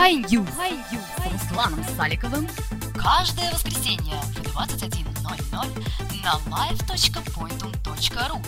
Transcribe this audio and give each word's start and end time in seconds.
High 0.00 0.16
News 0.16 0.48
с 0.48 1.26
Русланом 1.30 1.84
Саликовым 1.94 2.48
каждое 2.96 3.52
воскресенье 3.52 4.14
в 4.34 4.40
21.00 4.56 5.04
на 6.24 6.40
live.pointum.ru 6.46 8.40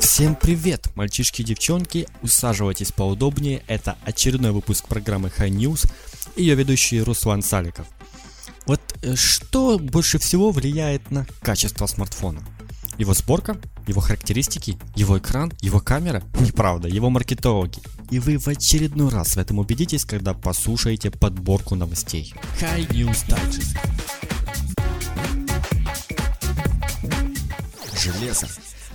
Всем 0.00 0.34
привет, 0.34 0.88
мальчишки 0.96 1.42
и 1.42 1.44
девчонки, 1.44 2.08
усаживайтесь 2.22 2.92
поудобнее, 2.92 3.62
это 3.66 3.98
очередной 4.02 4.52
выпуск 4.52 4.88
программы 4.88 5.28
High 5.28 5.50
News 5.50 5.92
и 6.36 6.42
ее 6.42 6.54
ведущий 6.54 7.02
Руслан 7.02 7.42
Саликов. 7.42 7.86
Вот 8.64 8.80
э, 9.02 9.14
что 9.14 9.78
больше 9.78 10.18
всего 10.18 10.52
влияет 10.52 11.10
на 11.10 11.26
качество 11.42 11.84
смартфона? 11.84 12.42
Его 12.98 13.14
сборка, 13.14 13.56
его 13.86 14.00
характеристики, 14.00 14.76
его 14.96 15.18
экран, 15.18 15.52
его 15.60 15.78
камера? 15.78 16.22
Неправда, 16.40 16.88
его 16.88 17.10
маркетологи. 17.10 17.80
И 18.10 18.18
вы 18.18 18.38
в 18.38 18.48
очередной 18.48 19.08
раз 19.08 19.36
в 19.36 19.38
этом 19.38 19.60
убедитесь, 19.60 20.04
когда 20.04 20.34
послушаете 20.34 21.12
подборку 21.12 21.76
новостей. 21.76 22.34
High 22.60 22.88
News 22.88 23.24
Digest. 23.28 23.78
Железо. 28.02 28.48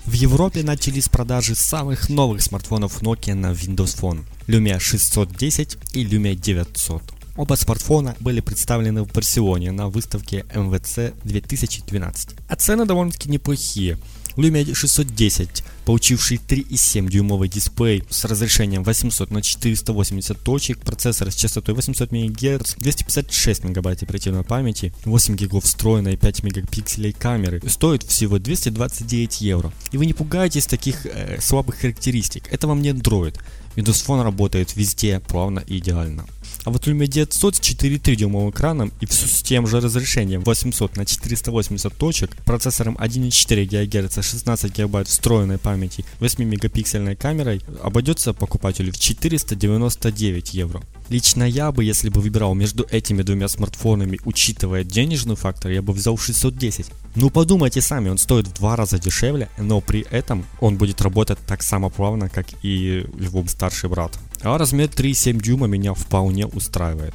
В 0.06 0.12
Европе 0.12 0.64
начались 0.64 1.08
продажи 1.08 1.56
самых 1.56 2.10
новых 2.10 2.42
смартфонов 2.42 3.02
Nokia 3.02 3.36
на 3.36 3.52
Windows 3.52 3.98
Phone 3.98 4.26
Lumia 4.48 4.80
610 4.80 5.78
и 5.94 6.04
Lumia 6.06 6.36
900. 6.36 7.23
Оба 7.36 7.56
смартфона 7.56 8.16
были 8.20 8.42
представлены 8.42 9.04
в 9.04 9.12
Барселоне 9.12 9.72
на 9.72 9.90
выставке 9.90 10.46
MWC 10.54 11.16
2012. 11.24 12.30
А 12.48 12.56
цены 12.56 12.86
довольно-таки 12.86 13.30
неплохие. 13.30 13.98
Lumia 14.36 14.74
610, 14.74 15.64
получивший 15.86 16.38
3,7 16.38 17.08
дюймовый 17.08 17.50
дисплей 17.50 18.04
с 18.10 18.26
разрешением 18.26 18.84
800 18.84 19.30
на 19.30 19.42
480 19.42 20.40
точек, 20.40 20.80
процессор 20.80 21.32
с 21.32 21.36
частотой 21.36 21.76
800 21.76 22.12
МГц, 22.12 22.76
256 22.78 23.64
МБ 23.64 23.86
оперативной 23.86 24.44
памяти, 24.44 24.94
8 25.06 25.36
гигов 25.36 25.66
встроенной 25.66 26.18
5 26.18 26.44
мегапикселей 26.44 27.14
камеры, 27.14 27.62
стоит 27.68 28.04
всего 28.04 28.40
229 28.40 29.42
евро. 29.42 29.72
И 29.92 29.98
вы 29.98 30.08
не 30.08 30.14
пугаетесь 30.14 30.66
таких 30.66 31.06
э, 31.06 31.40
слабых 31.40 31.76
характеристик, 31.76 32.52
это 32.52 32.68
вам 32.68 32.82
не 32.82 32.90
Android. 32.90 33.40
Windows 33.76 34.06
Phone 34.06 34.24
работает 34.24 34.76
везде 34.76 35.20
плавно 35.20 35.60
и 35.60 35.78
идеально. 35.78 36.26
А 36.66 36.70
вот 36.70 36.88
Lumia 36.88 37.08
900 37.08 37.56
с 37.56 37.60
4,3 37.60 38.16
дюймовым 38.16 38.52
экраном 38.52 38.94
и 39.02 39.06
все 39.06 39.28
с 39.28 39.42
тем 39.42 39.68
же 39.68 39.82
разрешением 39.82 40.42
800 40.42 40.96
на 40.96 41.06
480 41.06 41.94
точек, 41.94 42.36
процессором 42.46 42.96
1,4 42.96 43.66
ГГц, 43.66 44.24
16 44.24 44.74
ГБ 44.74 45.04
встроенной 45.04 45.58
памяти, 45.58 46.06
8 46.20 46.44
мегапиксельной 46.44 47.16
камерой 47.16 47.62
обойдется 47.82 48.34
покупателю 48.34 48.94
в 48.94 48.98
499 48.98 50.54
евро. 50.54 50.82
Лично 51.10 51.44
я 51.44 51.72
бы, 51.72 51.84
если 51.84 52.10
бы 52.10 52.22
выбирал 52.22 52.54
между 52.54 52.86
этими 52.90 53.24
двумя 53.24 53.50
смартфонами, 53.50 54.20
учитывая 54.24 54.86
денежный 54.86 55.36
фактор, 55.36 55.72
я 55.72 55.82
бы 55.82 55.92
взял 55.92 56.18
610. 56.18 56.88
Ну 57.16 57.30
подумайте 57.30 57.82
сами, 57.82 58.10
он 58.10 58.18
стоит 58.18 58.48
в 58.48 58.54
два 58.54 58.76
раза 58.76 58.98
дешевле, 58.98 59.50
но 59.58 59.82
при 59.82 60.06
этом 60.12 60.46
он 60.62 60.78
будет 60.78 61.02
работать 61.02 61.40
так 61.46 61.62
само 61.62 61.90
плавно, 61.90 62.30
как 62.30 62.48
и 62.64 63.06
его 63.20 63.46
старший 63.48 63.90
брат. 63.90 64.18
А 64.44 64.58
размер 64.58 64.90
3,7 64.90 65.42
дюйма 65.42 65.68
меня 65.68 65.94
вполне 65.94 66.46
устраивает. 66.46 67.14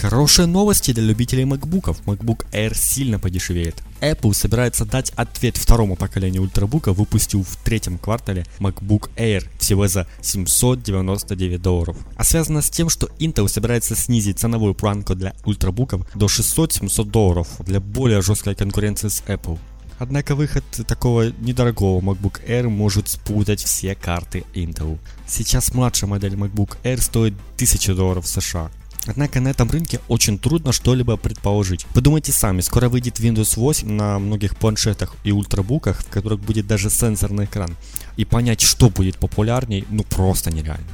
Хорошие 0.00 0.46
новости 0.46 0.92
для 0.92 1.02
любителей 1.02 1.44
MacBookов. 1.44 1.96
MacBook 2.04 2.44
Air 2.52 2.74
сильно 2.74 3.18
подешевеет. 3.18 3.76
Apple 4.00 4.34
собирается 4.34 4.84
дать 4.84 5.12
ответ 5.16 5.56
второму 5.56 5.96
поколению 5.96 6.42
ультрабука, 6.42 6.92
выпустил 6.92 7.42
в 7.42 7.56
третьем 7.64 7.96
квартале 7.96 8.44
MacBook 8.58 9.08
Air 9.16 9.46
всего 9.58 9.88
за 9.88 10.06
799 10.20 11.62
долларов. 11.62 11.96
А 12.16 12.24
связано 12.24 12.60
с 12.60 12.68
тем, 12.68 12.90
что 12.90 13.06
Intel 13.18 13.48
собирается 13.48 13.96
снизить 13.96 14.38
ценовую 14.38 14.74
планку 14.74 15.14
для 15.14 15.34
ультрабуков 15.46 16.06
до 16.14 16.26
600-700 16.26 17.04
долларов 17.04 17.48
для 17.60 17.80
более 17.80 18.20
жесткой 18.20 18.54
конкуренции 18.54 19.08
с 19.08 19.22
Apple. 19.26 19.58
Однако 19.98 20.34
выход 20.34 20.64
такого 20.86 21.30
недорогого 21.38 22.00
MacBook 22.00 22.44
Air 22.46 22.68
может 22.68 23.08
спутать 23.08 23.62
все 23.62 23.94
карты 23.94 24.44
Intel. 24.54 24.98
Сейчас 25.26 25.72
младшая 25.72 26.10
модель 26.10 26.34
MacBook 26.34 26.76
Air 26.82 27.00
стоит 27.00 27.34
1000 27.56 27.94
долларов 27.94 28.26
США, 28.26 28.70
Однако 29.06 29.40
на 29.40 29.48
этом 29.48 29.70
рынке 29.70 30.00
очень 30.08 30.38
трудно 30.38 30.72
что-либо 30.72 31.16
предположить. 31.16 31.84
Подумайте 31.94 32.32
сами, 32.32 32.60
скоро 32.62 32.88
выйдет 32.88 33.20
Windows 33.20 33.56
8 33.56 33.90
на 33.90 34.18
многих 34.18 34.56
планшетах 34.56 35.14
и 35.24 35.32
ультрабуках, 35.32 36.00
в 36.00 36.08
которых 36.08 36.40
будет 36.40 36.66
даже 36.66 36.88
сенсорный 36.88 37.44
экран. 37.44 37.76
И 38.16 38.24
понять, 38.24 38.62
что 38.62 38.88
будет 38.88 39.18
популярней, 39.18 39.84
ну 39.90 40.04
просто 40.04 40.50
нереально. 40.50 40.86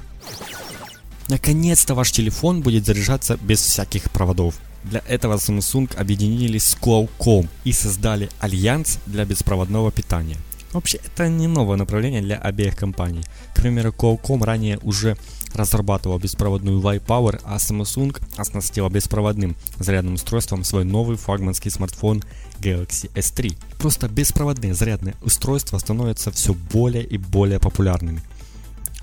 Наконец-то 1.28 1.94
ваш 1.94 2.10
телефон 2.10 2.62
будет 2.62 2.84
заряжаться 2.84 3.38
без 3.40 3.60
всяких 3.60 4.10
проводов. 4.10 4.56
Для 4.84 5.02
этого 5.08 5.34
Samsung 5.36 5.94
объединились 5.96 6.64
с 6.64 6.76
Qualcomm 6.76 7.48
и 7.64 7.72
создали 7.72 8.28
альянс 8.40 8.98
для 9.06 9.24
беспроводного 9.24 9.90
питания. 9.92 10.36
Вообще, 10.72 10.98
это 11.04 11.28
не 11.28 11.48
новое 11.48 11.76
направление 11.76 12.22
для 12.22 12.36
обеих 12.36 12.76
компаний. 12.76 13.22
К 13.54 13.60
примеру, 13.60 13.90
Qualcomm 13.90 14.44
ранее 14.44 14.78
уже 14.82 15.16
разрабатывал 15.52 16.18
беспроводную 16.18 16.80
Y-Power, 16.80 17.40
а 17.44 17.56
Samsung 17.56 18.16
оснастила 18.36 18.88
беспроводным 18.88 19.56
зарядным 19.78 20.14
устройством 20.14 20.62
свой 20.62 20.84
новый 20.84 21.16
флагманский 21.16 21.72
смартфон 21.72 22.22
Galaxy 22.60 23.10
S3. 23.14 23.56
Просто 23.78 24.08
беспроводные 24.08 24.74
зарядные 24.74 25.16
устройства 25.22 25.78
становятся 25.78 26.30
все 26.30 26.54
более 26.54 27.04
и 27.04 27.18
более 27.18 27.58
популярными. 27.58 28.22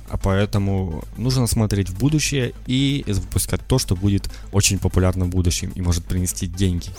А 0.10 0.18
поэтому 0.18 1.04
нужно 1.18 1.48
смотреть 1.48 1.90
в 1.90 1.98
будущее 1.98 2.54
и 2.66 3.04
выпускать 3.08 3.62
то, 3.68 3.78
что 3.78 3.96
будет 3.96 4.30
очень 4.52 4.80
популярно 4.80 5.26
в 5.26 5.30
будущем 5.30 5.72
и 5.76 5.82
может 5.82 6.06
принести 6.06 6.48
деньги 6.48 6.90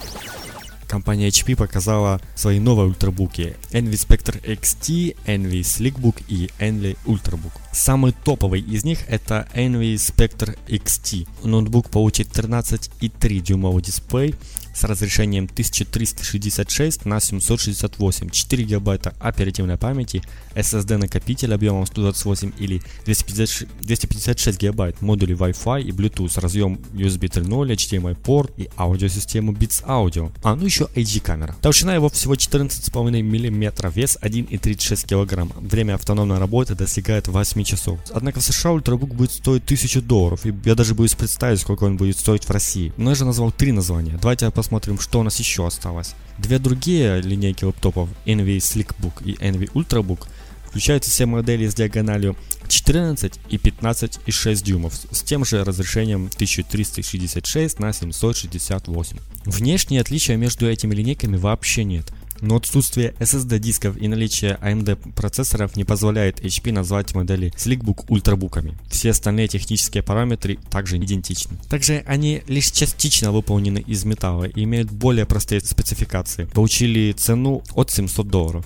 компания 0.88 1.28
HP 1.28 1.54
показала 1.54 2.20
свои 2.34 2.58
новые 2.58 2.88
ультрабуки 2.88 3.54
Envy 3.70 3.92
Spectre 3.92 4.42
XT, 4.42 5.16
Envy 5.26 5.60
Slickbook 5.60 6.22
и 6.28 6.50
Envy 6.58 6.96
Ultrabook. 7.04 7.52
Самый 7.72 8.12
топовый 8.24 8.60
из 8.60 8.84
них 8.84 9.00
это 9.08 9.46
Envy 9.54 9.94
Spectre 9.94 10.58
XT. 10.66 11.28
Ноутбук 11.44 11.90
получит 11.90 12.28
13,3 12.28 13.40
дюймовый 13.40 13.82
дисплей 13.82 14.34
с 14.78 14.84
разрешением 14.84 15.44
1366 15.44 17.04
на 17.04 17.20
768, 17.20 18.30
4 18.30 18.64
гигабайта 18.64 19.12
оперативной 19.18 19.76
памяти, 19.76 20.22
SSD 20.54 20.98
накопитель 20.98 21.52
объемом 21.52 21.84
128 21.84 22.52
или 22.58 22.80
256, 23.04 23.66
256 23.80 24.60
гигабайт, 24.60 25.00
модули 25.02 25.36
Wi-Fi 25.36 25.82
и 25.82 25.90
Bluetooth, 25.90 26.40
разъем 26.40 26.78
USB 26.92 27.28
3.0, 27.28 27.72
HDMI 27.72 28.14
порт 28.14 28.52
и 28.56 28.68
аудиосистему 28.76 29.52
Beats 29.52 29.84
Audio, 29.84 30.32
а 30.42 30.54
ну 30.54 30.64
еще 30.64 30.84
HD 30.94 31.20
камера. 31.20 31.56
Толщина 31.60 31.94
его 31.94 32.08
всего 32.08 32.34
14,5 32.34 33.22
мм, 33.22 33.92
вес 33.94 34.16
1,36 34.22 35.08
кг, 35.08 35.52
время 35.60 35.94
автономной 35.94 36.38
работы 36.38 36.76
достигает 36.76 37.26
8 37.26 37.64
часов. 37.64 37.98
Однако 38.12 38.38
в 38.40 38.44
США 38.44 38.72
ультрабук 38.72 39.14
будет 39.14 39.32
стоить 39.32 39.64
1000 39.64 40.02
долларов, 40.02 40.46
и 40.46 40.54
я 40.64 40.76
даже 40.76 40.94
боюсь 40.94 41.14
представить, 41.14 41.60
сколько 41.60 41.84
он 41.84 41.96
будет 41.96 42.16
стоить 42.16 42.44
в 42.44 42.50
России. 42.50 42.92
Но 42.96 43.10
я 43.10 43.16
же 43.16 43.24
назвал 43.24 43.50
три 43.50 43.72
названия, 43.72 44.18
давайте 44.20 44.48
посмотрим 44.50 44.67
посмотрим, 44.68 44.98
что 45.00 45.20
у 45.20 45.22
нас 45.22 45.38
еще 45.38 45.66
осталось. 45.66 46.14
Две 46.36 46.58
другие 46.58 47.22
линейки 47.22 47.64
лэптопов, 47.64 48.10
Envy 48.26 48.58
Slickbook 48.58 49.24
и 49.24 49.32
Envy 49.36 49.72
Ultrabook, 49.72 50.28
включают 50.66 51.04
все 51.04 51.24
модели 51.24 51.66
с 51.66 51.74
диагональю 51.74 52.36
14 52.68 53.40
и 53.48 53.56
15 53.56 54.20
и 54.26 54.30
6 54.30 54.62
дюймов 54.62 54.92
с 55.10 55.22
тем 55.22 55.46
же 55.46 55.64
разрешением 55.64 56.28
1366 56.34 57.78
на 57.78 57.94
768. 57.94 59.16
Внешние 59.46 60.02
отличия 60.02 60.36
между 60.36 60.68
этими 60.68 60.94
линейками 60.94 61.38
вообще 61.38 61.84
нет. 61.84 62.12
Но 62.40 62.56
отсутствие 62.56 63.14
SSD 63.18 63.58
дисков 63.58 63.96
и 63.96 64.08
наличие 64.08 64.58
AMD 64.62 65.12
процессоров 65.14 65.76
не 65.76 65.84
позволяет 65.84 66.40
HP 66.40 66.72
назвать 66.72 67.14
модели 67.14 67.52
Slickbook 67.56 68.04
ультрабуками. 68.08 68.78
Все 68.88 69.10
остальные 69.10 69.48
технические 69.48 70.02
параметры 70.02 70.58
также 70.70 70.98
идентичны. 70.98 71.58
Также 71.68 72.04
они 72.06 72.42
лишь 72.46 72.70
частично 72.70 73.32
выполнены 73.32 73.78
из 73.78 74.04
металла 74.04 74.44
и 74.44 74.64
имеют 74.64 74.90
более 74.90 75.26
простые 75.26 75.60
спецификации. 75.60 76.44
Получили 76.44 77.12
цену 77.12 77.62
от 77.74 77.90
700 77.90 78.28
долларов. 78.28 78.64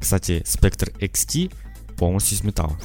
Кстати, 0.00 0.44
Spectre 0.46 0.92
XT 0.98 1.52
полностью 1.96 2.36
из 2.36 2.44
металла 2.44 2.78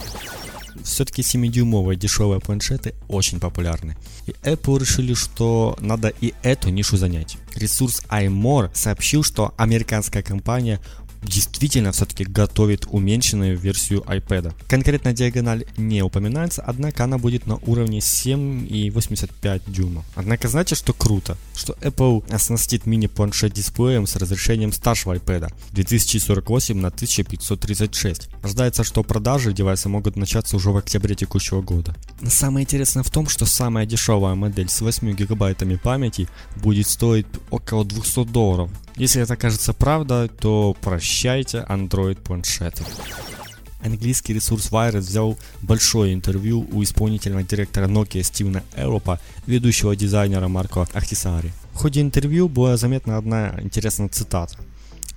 все-таки 0.83 1.22
7-дюймовые 1.22 1.95
дешевые 1.95 2.39
планшеты 2.39 2.94
очень 3.07 3.39
популярны. 3.39 3.98
И 4.28 4.31
Apple 4.44 4.80
решили, 4.80 5.13
что 5.13 5.78
надо 5.80 6.10
и 6.22 6.33
эту 6.44 6.69
нишу 6.69 6.98
занять. 6.98 7.38
Ресурс 7.56 8.01
iMore 8.10 8.69
сообщил, 8.74 9.24
что 9.24 9.54
американская 9.57 10.24
компания 10.24 10.80
действительно 11.21 11.91
все-таки 11.91 12.23
готовит 12.23 12.85
уменьшенную 12.89 13.57
версию 13.57 14.01
iPad. 14.01 14.53
Конкретно 14.68 15.13
диагональ 15.13 15.65
не 15.77 16.01
упоминается, 16.01 16.62
однако 16.62 17.03
она 17.03 17.18
будет 17.18 17.47
на 17.47 17.56
уровне 17.57 18.00
7,85 18.00 19.62
дюйма. 19.68 20.03
Однако 20.15 20.47
знаете, 20.47 20.75
что 20.75 20.94
круто? 20.94 21.38
Что 21.56 21.73
Apple 21.81 22.31
оснастит 22.33 22.85
мини-планшет 22.85 23.53
дисплеем 23.53 24.07
с 24.07 24.15
разрешением 24.15 24.71
старшего 24.71 25.15
iPad 25.15 25.53
2048 25.71 26.77
на 26.77 26.88
1536. 26.88 28.29
Ожидается, 28.41 28.83
что 28.83 29.03
продажи 29.03 29.53
девайса 29.53 29.89
могут 29.89 30.15
начаться 30.15 30.56
уже 30.56 30.71
в 30.71 30.77
октябре 30.77 31.15
текущего 31.15 31.62
года. 31.62 31.95
Самое 32.27 32.63
интересное 32.63 33.03
в 33.03 33.09
том, 33.09 33.27
что 33.27 33.45
самая 33.45 33.85
дешевая 33.85 34.35
модель 34.35 34.69
с 34.69 34.81
8 34.81 35.13
гигабайтами 35.15 35.75
памяти 35.75 36.27
будет 36.56 36.88
стоить 36.88 37.27
около 37.50 37.85
200 37.85 38.25
долларов. 38.25 38.69
Если 38.95 39.21
это 39.21 39.35
кажется 39.35 39.73
правдой, 39.73 40.27
то 40.29 40.75
прощайте 40.81 41.65
Android 41.69 42.21
планшеты. 42.21 42.83
Английский 43.83 44.33
ресурс 44.33 44.69
Wired 44.71 44.99
взял 44.99 45.38
большое 45.61 46.13
интервью 46.13 46.67
у 46.71 46.83
исполнительного 46.83 47.43
директора 47.43 47.88
Nokia 47.88 48.21
Стивена 48.21 48.63
Эропа, 48.75 49.19
ведущего 49.47 49.95
дизайнера 49.95 50.47
Марко 50.47 50.88
Ахтисари. 50.93 51.51
В 51.73 51.77
ходе 51.77 52.01
интервью 52.01 52.47
была 52.47 52.77
заметна 52.77 53.17
одна 53.17 53.59
интересная 53.61 54.09
цитата. 54.09 54.55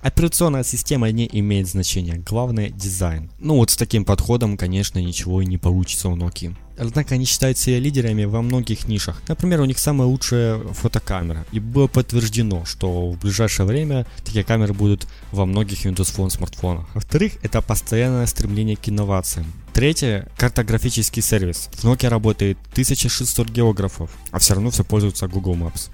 Операционная 0.05 0.63
система 0.63 1.09
не 1.09 1.27
имеет 1.33 1.67
значения, 1.67 2.13
главное 2.17 2.69
дизайн. 2.69 3.31
Ну 3.39 3.55
вот 3.55 3.71
с 3.71 3.75
таким 3.75 4.05
подходом, 4.05 4.55
конечно, 4.55 4.99
ничего 4.99 5.41
и 5.41 5.47
не 5.47 5.57
получится 5.57 6.09
у 6.09 6.15
Nokia. 6.15 6.55
Однако 6.77 7.15
они 7.15 7.25
считают 7.25 7.57
себя 7.57 7.79
лидерами 7.79 8.25
во 8.25 8.43
многих 8.43 8.87
нишах. 8.87 9.19
Например, 9.27 9.61
у 9.61 9.65
них 9.65 9.79
самая 9.79 10.07
лучшая 10.07 10.59
фотокамера. 10.59 11.43
И 11.51 11.59
было 11.59 11.87
подтверждено, 11.87 12.65
что 12.65 13.09
в 13.09 13.17
ближайшее 13.17 13.65
время 13.65 14.05
такие 14.23 14.45
камеры 14.45 14.75
будут 14.75 15.07
во 15.31 15.47
многих 15.47 15.87
Windows 15.87 16.15
Phone 16.15 16.29
смартфонах. 16.29 16.85
Во-вторых, 16.93 17.33
это 17.41 17.63
постоянное 17.63 18.27
стремление 18.27 18.75
к 18.75 18.87
инновациям. 18.87 19.51
Третье– 19.73 20.29
картографический 20.37 21.23
сервис. 21.23 21.67
В 21.73 21.83
Nokia 21.83 22.09
работает 22.09 22.59
1600 22.73 23.49
географов, 23.49 24.11
а 24.29 24.37
все 24.37 24.53
равно 24.53 24.69
все 24.69 24.83
пользуются 24.83 25.27
Google 25.27 25.55
Maps. 25.55 25.89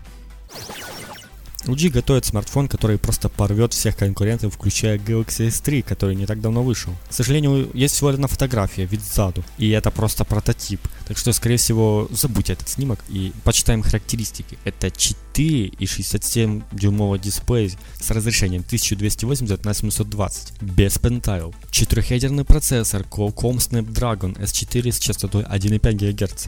LG 1.65 1.89
готовит 1.89 2.25
смартфон, 2.25 2.67
который 2.67 2.97
просто 2.97 3.29
порвет 3.29 3.73
всех 3.73 3.95
конкурентов, 3.95 4.55
включая 4.55 4.97
Galaxy 4.97 5.47
S3, 5.47 5.83
который 5.83 6.15
не 6.15 6.25
так 6.25 6.41
давно 6.41 6.63
вышел. 6.63 6.93
К 7.09 7.13
сожалению, 7.13 7.69
есть 7.73 7.95
всего 7.95 8.09
одна 8.09 8.27
фотография, 8.27 8.85
вид 8.85 9.01
сзаду, 9.01 9.43
и 9.57 9.69
это 9.69 9.91
просто 9.91 10.25
прототип. 10.25 10.81
Так 11.07 11.17
что, 11.17 11.33
скорее 11.33 11.57
всего, 11.57 12.07
забудьте 12.11 12.53
этот 12.53 12.69
снимок 12.69 12.99
и 13.09 13.31
почитаем 13.43 13.83
характеристики. 13.83 14.57
Это 14.63 14.87
4,67 14.87 16.63
дюймовый 16.71 17.19
дисплей 17.19 17.77
с 17.99 18.09
разрешением 18.09 18.61
1280 18.61 19.63
на 19.63 19.73
720, 19.73 20.61
без 20.61 20.97
Pentile. 20.97 21.53
Четырехъядерный 21.69 22.45
процессор 22.45 23.03
Qualcomm 23.03 23.57
Snapdragon 23.57 24.37
S4 24.39 24.91
с 24.91 24.99
частотой 24.99 25.43
1,5 25.43 25.93
ГГц 25.93 26.47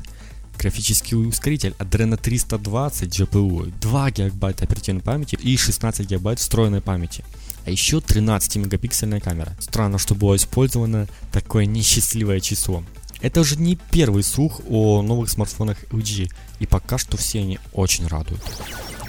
графический 0.58 1.16
ускоритель 1.18 1.76
Adreno 1.80 2.18
320 2.18 3.10
GPU, 3.10 3.74
2 3.80 4.12
ГБ 4.12 4.48
оперативной 4.48 5.02
памяти 5.02 5.38
и 5.42 5.58
16 5.58 6.08
ГБ 6.08 6.36
встроенной 6.36 6.82
памяти. 6.82 7.24
А 7.66 7.72
еще 7.72 7.98
13-мегапиксельная 7.98 9.22
камера. 9.22 9.56
Странно, 9.60 9.98
что 9.98 10.16
было 10.16 10.36
использовано 10.36 11.08
такое 11.32 11.66
несчастливое 11.66 12.40
число. 12.40 12.84
Это 13.22 13.40
уже 13.40 13.56
не 13.56 13.78
первый 13.92 14.22
слух 14.22 14.62
о 14.70 15.02
новых 15.02 15.30
смартфонах 15.30 15.84
LG, 15.92 16.30
и 16.60 16.66
пока 16.66 16.98
что 16.98 17.16
все 17.16 17.40
они 17.40 17.58
очень 17.72 18.06
радуют. 18.08 18.42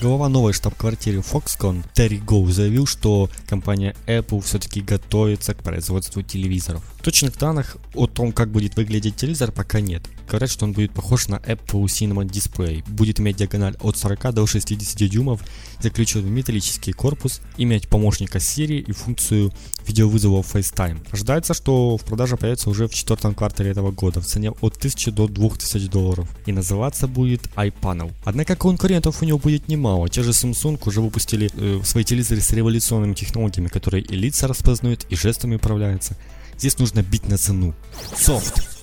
Глава 0.04 0.28
новой 0.28 0.52
штаб-квартиры 0.52 1.20
Foxconn 1.20 1.82
Терри 1.94 2.18
Гоу 2.18 2.50
заявил, 2.50 2.84
что 2.84 3.30
компания 3.46 3.96
Apple 4.06 4.42
все-таки 4.42 4.82
готовится 4.82 5.54
к 5.54 5.62
производству 5.62 6.20
телевизоров. 6.20 6.84
Точных 7.02 7.38
данных 7.38 7.78
о 7.94 8.06
том, 8.06 8.32
как 8.32 8.50
будет 8.50 8.76
выглядеть 8.76 9.16
телевизор, 9.16 9.50
пока 9.50 9.80
нет. 9.80 10.02
Говорят, 10.28 10.50
что 10.50 10.66
он 10.66 10.72
будет 10.72 10.92
похож 10.92 11.28
на 11.28 11.36
Apple 11.36 11.84
Cinema 11.84 12.26
Display, 12.26 12.84
будет 12.86 13.18
иметь 13.18 13.36
диагональ 13.36 13.76
от 13.80 13.96
40 13.96 14.34
до 14.34 14.46
60 14.46 15.08
дюймов, 15.08 15.40
заключен 15.80 16.20
в 16.20 16.30
металлический 16.30 16.92
корпус, 16.92 17.40
иметь 17.56 17.88
помощника 17.88 18.38
Siri 18.38 18.80
и 18.80 18.92
функцию 18.92 19.52
видеовызова 19.86 20.42
FaceTime. 20.42 20.98
Ожидается, 21.12 21.54
что 21.54 21.96
в 21.96 22.04
продаже 22.04 22.36
появится 22.36 22.68
уже 22.68 22.88
в 22.88 22.94
четвертом 22.94 23.34
квартале 23.34 23.70
этого 23.70 23.90
года 23.90 24.20
в 24.20 24.26
цене 24.26 24.50
от 24.50 24.76
1000 24.76 25.12
до 25.12 25.28
2000 25.28 25.88
долларов 25.88 26.28
и 26.44 26.52
называться 26.52 27.06
будет 27.06 27.42
iPanel. 27.56 28.12
Однако 28.24 28.56
конкурентов 28.56 29.22
у 29.22 29.24
него 29.24 29.38
будет 29.38 29.68
немало. 29.68 29.93
Те 30.08 30.22
же 30.22 30.30
Samsung 30.30 30.80
уже 30.86 31.00
выпустили 31.00 31.50
э, 31.54 31.80
свои 31.84 32.04
телевизоры 32.04 32.40
с 32.40 32.50
революционными 32.52 33.14
технологиями, 33.14 33.68
которые 33.68 34.02
и 34.02 34.16
лица 34.16 34.46
распознают, 34.48 35.06
и 35.10 35.16
жестами 35.16 35.56
управляются. 35.56 36.16
Здесь 36.58 36.78
нужно 36.78 37.02
бить 37.02 37.28
на 37.28 37.38
цену. 37.38 37.74
Софт. 38.16 38.74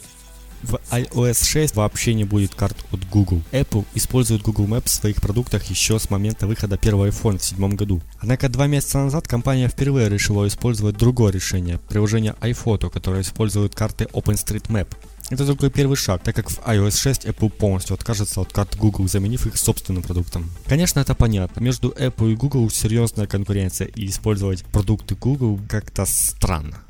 В 0.63 0.80
iOS 0.92 1.44
6 1.44 1.75
вообще 1.75 2.13
не 2.13 2.24
будет 2.24 2.54
карт 2.54 2.78
от 2.92 3.08
Google. 3.10 3.42
Apple 3.52 3.84
использует 3.96 4.44
Google 4.44 4.68
Maps 4.68 4.86
в 4.86 4.90
своих 4.90 5.16
продуктах 5.16 5.63
еще 5.66 5.98
с 5.98 6.10
момента 6.12 6.46
выхода 6.46 6.78
первого 6.78 7.08
iPhone 7.08 7.40
в 7.40 7.44
седьмом 7.44 7.75
году. 7.75 8.00
Однако 8.19 8.48
два 8.48 8.68
месяца 8.68 9.00
назад 9.00 9.28
компания 9.28 9.68
впервые 9.68 10.08
решила 10.08 10.48
использовать 10.48 10.98
другое 10.98 11.31
решение, 11.31 11.80
приложение 11.90 12.36
iPhoto, 12.42 12.92
которое 12.92 13.22
использует 13.22 13.74
карты 13.74 14.06
OpenStreetMap. 14.13 14.88
Это 15.31 15.45
только 15.45 15.69
первый 15.69 15.95
шаг, 15.95 16.22
так 16.24 16.36
как 16.36 16.50
в 16.50 16.60
iOS 16.60 16.98
6 16.98 17.25
Apple 17.25 17.50
полностью 17.50 17.94
откажется 17.94 18.42
от 18.42 18.51
карт 18.51 18.75
Google, 18.75 19.07
заменив 19.07 19.48
их 19.48 19.56
собственным 19.56 20.04
продуктом. 20.04 20.51
Конечно, 20.66 21.00
это 21.00 21.16
понятно. 21.16 21.62
Между 21.62 21.89
Apple 21.92 22.33
и 22.33 22.36
Google 22.36 22.69
серьезная 22.69 23.28
конкуренция, 23.28 23.88
и 23.88 24.07
использовать 24.07 24.66
продукты 24.66 25.16
Google 25.16 25.57
как-то 25.69 26.06
странно. 26.06 26.81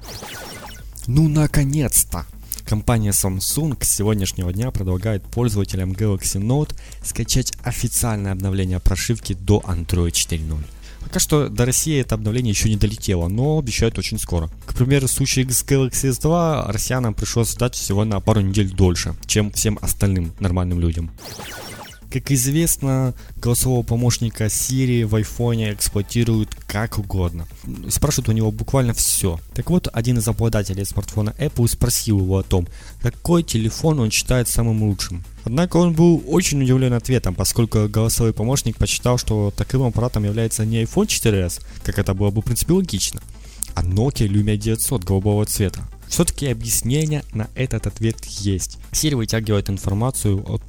Ну, 1.06 1.30
наконец-то! 1.30 2.26
Компания 2.66 3.12
Samsung 3.12 3.78
с 3.84 3.90
сегодняшнего 3.90 4.52
дня 4.52 4.72
предлагает 4.72 5.24
пользователям 5.24 5.92
Galaxy 5.92 6.42
Note 6.42 6.76
скачать 7.04 7.54
официальное 7.64 8.32
обновление 8.32 8.80
прошивки 8.80 9.34
до 9.34 9.60
Android 9.68 10.14
4.0. 10.14 10.64
Пока 11.02 11.20
что 11.20 11.50
до 11.50 11.66
России 11.66 12.00
это 12.00 12.16
обновление 12.16 12.52
еще 12.52 12.70
не 12.70 12.78
долетело, 12.78 13.28
но 13.28 13.60
обещают 13.60 13.98
очень 13.98 14.20
скоро. 14.20 14.50
К 14.66 14.74
примеру, 14.74 15.08
в 15.08 15.12
случае 15.12 15.50
с 15.50 15.64
Galaxy 15.64 16.10
S2 16.12 16.72
россиянам 16.72 17.14
пришлось 17.14 17.52
ждать 17.52 17.76
всего 17.76 18.06
на 18.06 18.20
пару 18.20 18.42
недель 18.42 18.70
дольше, 18.70 19.16
чем 19.26 19.52
всем 19.52 19.78
остальным 19.82 20.34
нормальным 20.40 20.80
людям. 20.80 21.12
Как 22.12 22.30
известно, 22.30 23.14
голосового 23.38 23.84
помощника 23.84 24.48
Siri 24.48 25.06
в 25.06 25.16
iPhone 25.16 25.74
эксплуатируют 25.74 26.54
как 26.68 26.98
угодно. 26.98 27.48
Спрашивают 27.90 28.28
у 28.28 28.34
него 28.34 28.52
буквально 28.52 28.94
все. 28.94 29.40
Так 29.54 29.70
вот, 29.70 29.88
один 29.94 30.18
из 30.18 30.28
обладателей 30.28 30.86
смартфона 30.86 31.34
Apple 31.40 31.70
спросил 31.70 32.20
его 32.20 32.40
о 32.40 32.44
том, 32.44 32.68
какой 33.02 33.44
телефон 33.44 34.02
он 34.02 34.12
считает 34.12 34.50
самым 34.50 34.84
лучшим. 34.84 35.24
Однако 35.46 35.78
он 35.78 35.94
был 35.94 36.22
очень 36.28 36.62
удивлен 36.62 36.92
ответом, 36.92 37.34
поскольку 37.34 37.88
голосовой 37.88 38.34
помощник 38.34 38.76
посчитал, 38.76 39.18
что 39.18 39.54
таким 39.56 39.84
аппаратом 39.84 40.26
является 40.26 40.66
не 40.66 40.84
iPhone 40.84 41.08
4s, 41.08 41.62
как 41.84 41.98
это 41.98 42.14
было 42.14 42.30
бы 42.30 42.42
в 42.42 42.46
принципе 42.46 42.74
логично, 42.74 43.22
а 43.74 43.84
Nokia 43.84 44.28
Lumia 44.28 44.58
900 44.58 45.06
голубого 45.06 45.46
цвета. 45.46 45.88
Все-таки 46.10 46.48
объяснение 46.48 47.24
на 47.32 47.48
этот 47.56 47.88
ответ 47.88 48.26
есть. 48.26 48.80
Siri 48.92 49.16
вытягивает 49.16 49.70
информацию 49.70 50.44
от 50.46 50.62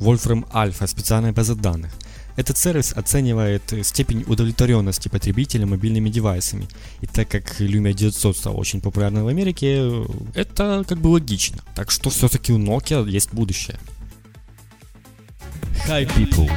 Wolfram 0.00 0.48
Alpha, 0.52 0.86
специальной 0.86 1.32
базы 1.32 1.54
данных. 1.54 1.92
Этот 2.36 2.56
сервис 2.56 2.92
оценивает 2.92 3.62
степень 3.82 4.24
удовлетворенности 4.28 5.08
потребителя 5.08 5.66
мобильными 5.66 6.08
девайсами. 6.08 6.68
И 7.00 7.06
так 7.06 7.28
как 7.28 7.60
Lumia 7.60 7.92
900 7.92 8.36
стал 8.36 8.58
очень 8.58 8.80
популярным 8.80 9.24
в 9.24 9.28
Америке, 9.28 10.04
это 10.34 10.84
как 10.88 10.98
бы 10.98 11.08
логично. 11.08 11.62
Так 11.74 11.90
что 11.90 12.10
все-таки 12.10 12.52
у 12.52 12.58
Nokia 12.58 13.08
есть 13.08 13.32
будущее. 13.32 13.78
Hi 15.88 16.06
people! 16.14 16.48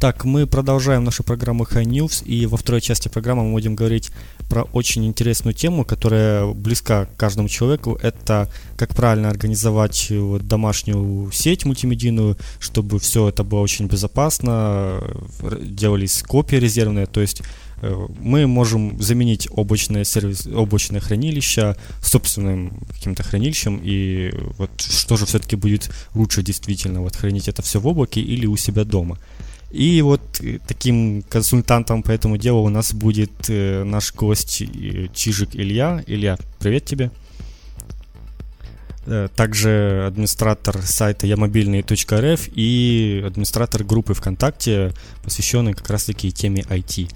Так, 0.00 0.24
мы 0.24 0.46
продолжаем 0.46 1.04
нашу 1.04 1.22
программу 1.24 1.64
High 1.64 1.84
News, 1.84 2.24
и 2.24 2.46
во 2.46 2.56
второй 2.56 2.80
части 2.80 3.08
программы 3.08 3.44
мы 3.44 3.52
будем 3.52 3.76
говорить 3.76 4.10
про 4.48 4.62
очень 4.62 5.04
интересную 5.04 5.52
тему, 5.52 5.84
которая 5.84 6.46
близка 6.54 7.06
каждому 7.18 7.50
человеку. 7.50 7.98
Это 8.00 8.50
как 8.78 8.96
правильно 8.96 9.28
организовать 9.28 10.08
вот 10.10 10.48
домашнюю 10.48 11.30
сеть 11.32 11.66
мультимедийную, 11.66 12.38
чтобы 12.60 12.98
все 12.98 13.28
это 13.28 13.44
было 13.44 13.60
очень 13.60 13.88
безопасно, 13.88 15.04
делались 15.60 16.22
копии 16.22 16.56
резервные, 16.56 17.04
то 17.04 17.20
есть 17.20 17.42
э, 17.82 18.06
мы 18.20 18.46
можем 18.46 18.98
заменить 19.02 19.48
облачное, 19.50 20.04
сервис, 20.04 20.46
облачное 20.46 21.00
хранилище 21.00 21.76
собственным 22.02 22.86
каким-то 22.88 23.22
хранилищем, 23.22 23.78
и 23.84 24.32
вот 24.56 24.70
что 24.80 25.18
же 25.18 25.26
все-таки 25.26 25.56
будет 25.56 25.90
лучше 26.14 26.42
действительно, 26.42 27.02
вот 27.02 27.16
хранить 27.16 27.48
это 27.48 27.60
все 27.60 27.80
в 27.80 27.86
облаке 27.86 28.22
или 28.22 28.46
у 28.46 28.56
себя 28.56 28.84
дома. 28.84 29.18
И 29.70 30.02
вот 30.02 30.40
э, 30.40 30.58
таким 30.66 31.22
консультантом 31.22 32.02
по 32.02 32.10
этому 32.10 32.36
делу 32.36 32.64
у 32.64 32.68
нас 32.68 32.92
будет 32.92 33.48
э, 33.48 33.84
наш 33.84 34.12
гость 34.14 34.62
э, 34.62 35.08
Чижик 35.14 35.54
Илья. 35.54 36.02
Илья, 36.06 36.36
привет 36.58 36.84
тебе. 36.84 37.10
Также 39.34 40.04
администратор 40.06 40.82
сайта 40.82 41.26
ямобильный.рф 41.26 42.48
и 42.54 43.24
администратор 43.26 43.82
группы 43.82 44.12
ВКонтакте, 44.12 44.92
посвященной 45.24 45.72
как 45.72 45.88
раз-таки 45.88 46.30
теме 46.30 46.62
IT. 46.62 47.10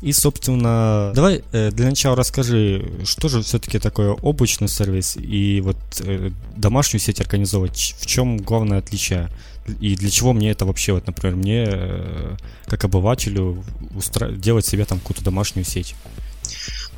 И, 0.00 0.12
собственно, 0.12 1.12
давай 1.14 1.42
э, 1.50 1.70
для 1.72 1.86
начала 1.86 2.14
расскажи, 2.14 2.88
что 3.04 3.28
же 3.28 3.42
все-таки 3.42 3.78
такое 3.78 4.12
облачный 4.12 4.68
сервис 4.68 5.16
и 5.16 5.60
вот 5.60 5.76
э, 6.00 6.30
домашнюю 6.56 7.00
сеть 7.00 7.20
организовывать, 7.20 7.96
в 7.98 8.06
чем 8.06 8.36
главное 8.36 8.78
отличие? 8.78 9.28
И 9.80 9.96
для 9.96 10.08
чего 10.08 10.32
мне 10.32 10.50
это 10.50 10.64
вообще, 10.64 10.92
вот, 10.92 11.06
например, 11.06 11.36
мне, 11.36 11.64
э, 11.68 12.36
как 12.66 12.84
обывателю, 12.84 13.64
устра... 13.94 14.30
делать 14.30 14.66
себе 14.66 14.84
там 14.84 14.98
какую-то 15.00 15.24
домашнюю 15.24 15.64
сеть? 15.64 15.94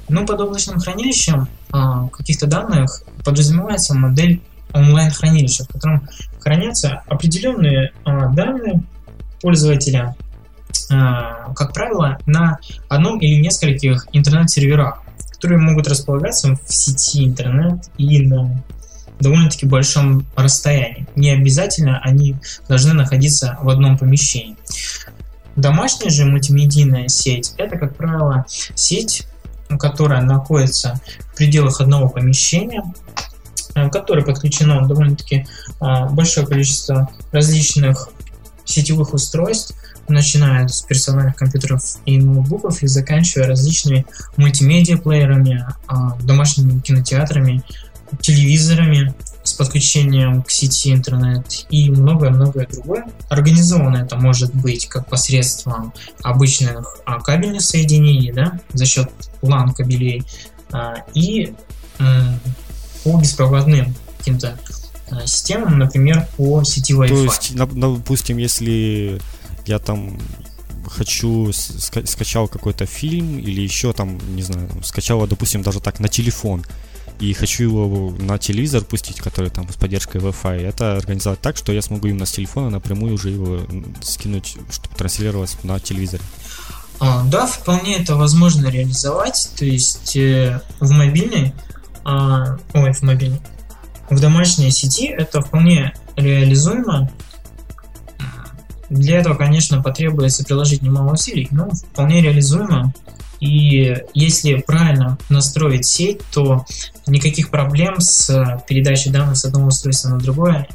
Ну, 0.09 0.27
под 0.27 0.41
облачным 0.41 0.79
хранилищем 0.79 1.49
э, 1.73 2.09
каких-то 2.13 2.47
данных 2.47 3.03
подразумевается 3.25 3.95
модель 3.95 4.43
онлайн-хранилища, 4.73 5.65
в 5.65 5.69
котором 5.69 6.09
хранятся 6.39 7.03
определенные 7.07 7.93
э, 8.05 8.35
данные 8.35 8.83
пользователя, 9.41 10.15
как 10.91 11.73
правило, 11.73 12.19
на 12.27 12.59
одном 12.89 13.21
или 13.21 13.41
нескольких 13.41 14.07
интернет-серверах, 14.13 15.03
которые 15.33 15.59
могут 15.59 15.87
располагаться 15.89 16.57
в 16.57 16.73
сети 16.73 17.25
интернет 17.25 17.85
и 17.97 18.27
на 18.27 18.63
довольно-таки 19.21 19.67
большом 19.67 20.27
расстоянии. 20.35 21.07
Не 21.15 21.31
обязательно 21.31 22.01
они 22.01 22.37
должны 22.69 22.95
находиться 22.95 23.59
в 23.63 23.69
одном 23.69 23.99
помещении. 23.99 24.57
Домашняя 25.57 26.11
же 26.11 26.25
мультимедийная 26.25 27.09
сеть– 27.09 27.55
это, 27.59 27.77
как 27.77 27.97
правило, 27.97 28.47
сеть, 28.49 29.27
которая 29.79 30.23
находится 30.23 31.01
в 31.33 31.37
пределах 31.37 31.81
одного 31.81 32.09
помещения, 32.09 32.83
э, 33.75 33.89
которое 33.91 34.25
подключено 34.25 34.87
довольно-таки 34.87 35.47
э, 35.81 36.09
большое 36.11 36.47
количество 36.47 37.11
различных 37.31 38.09
сетевых 38.65 39.13
устройств, 39.13 39.75
начиная 40.13 40.69
с 40.69 40.83
персональных 40.83 41.37
компьютеров 41.37 41.83
и 42.05 42.19
ноутбуков 42.19 42.83
и 42.83 42.87
заканчивая 42.87 43.47
различными 43.47 44.07
мультимедиа-плеерами, 44.37 45.67
э, 45.89 45.95
домашними 46.23 46.81
кинотеатрами, 46.81 47.63
телевизорами 48.21 49.15
с 49.43 49.53
подключением 49.53 50.43
к 50.43 50.51
сети 50.51 50.93
интернет 50.93 51.67
и 51.71 51.91
многое-многое 51.91 52.67
другое. 52.67 53.07
Организовано 53.29 53.99
это 53.99 54.17
может 54.17 54.55
быть 54.55 54.87
как 54.87 55.09
посредством 55.09 55.95
обычных 56.23 56.97
а, 57.07 57.21
кабельных 57.21 57.63
соединений, 57.63 58.33
да, 58.33 58.59
за 58.73 58.85
счет 58.85 59.11
LAN 59.43 59.73
кабелей, 59.73 60.25
а, 60.73 61.05
и 61.15 61.55
по 63.05 63.19
беспроводным 63.19 63.95
каким-то 64.19 64.59
а, 65.11 65.27
системам, 65.27 65.79
например, 65.79 66.27
по 66.37 66.63
сети 66.65 66.95
Wi-Fi. 66.95 67.09
То 67.09 67.25
есть, 67.25 67.55
допустим, 67.55 68.37
если 68.39 69.21
я 69.67 69.79
там 69.79 70.19
хочу 70.87 71.53
скачал 71.53 72.49
какой-то 72.49 72.87
фильм 72.87 73.39
или 73.39 73.61
еще 73.61 73.93
там, 73.93 74.19
не 74.35 74.43
знаю, 74.43 74.69
скачал, 74.83 75.27
допустим, 75.27 75.63
даже 75.63 75.81
так 75.81 76.01
на 76.01 76.09
телефон, 76.09 76.65
и 77.21 77.33
хочу 77.35 77.65
его 77.65 78.15
на 78.19 78.39
телевизор 78.39 78.83
пустить, 78.83 79.21
который 79.21 79.51
там 79.51 79.71
с 79.71 79.77
поддержкой 79.77 80.21
Wi-Fi, 80.21 80.67
это 80.67 80.97
организовать 80.97 81.41
так, 81.41 81.57
что 81.57 81.73
я 81.73 81.83
смогу 81.83 82.09
именно 82.09 82.25
с 82.27 82.33
телефона 82.33 82.71
напрямую 82.71 83.15
уже 83.15 83.31
его 83.31 83.61
скинуть, 84.01 84.57
чтобы 84.71 84.95
транслировалось 84.97 85.57
на 85.63 85.79
телевизоре. 85.79 86.23
А, 86.99 87.23
да, 87.25 87.47
вполне 87.47 87.97
это 87.97 88.17
возможно 88.17 88.69
реализовать. 88.69 89.51
То 89.59 89.65
есть 89.65 90.17
э, 90.17 90.61
в 90.81 90.91
мобильной, 90.91 91.55
а, 92.05 92.59
ой, 92.75 92.93
в 92.93 93.03
мобильной, 93.03 93.41
в 94.11 94.21
домашней 94.21 94.71
сети 94.71 95.07
это 95.07 95.41
вполне 95.41 95.95
реализуемо. 96.17 97.11
Для 98.91 99.19
этого, 99.19 99.37
конечно, 99.37 99.83
потребуется 99.83 100.45
приложить 100.45 100.83
немало 100.83 101.13
усилий, 101.13 101.49
но 101.53 101.71
вполне 101.71 102.21
реализуемо. 102.21 102.93
И 103.39 103.97
если 104.13 104.57
правильно 104.57 105.17
настроить 105.31 105.87
сеть, 105.87 106.21
то 106.33 106.67
никаких 107.07 107.51
проблем 107.51 108.01
с 108.01 108.63
передачей 108.69 109.11
данных 109.11 109.39
с 109.39 109.45
одного 109.47 109.69
устройства 109.69 110.11
на 110.11 110.19
другое 110.19 110.69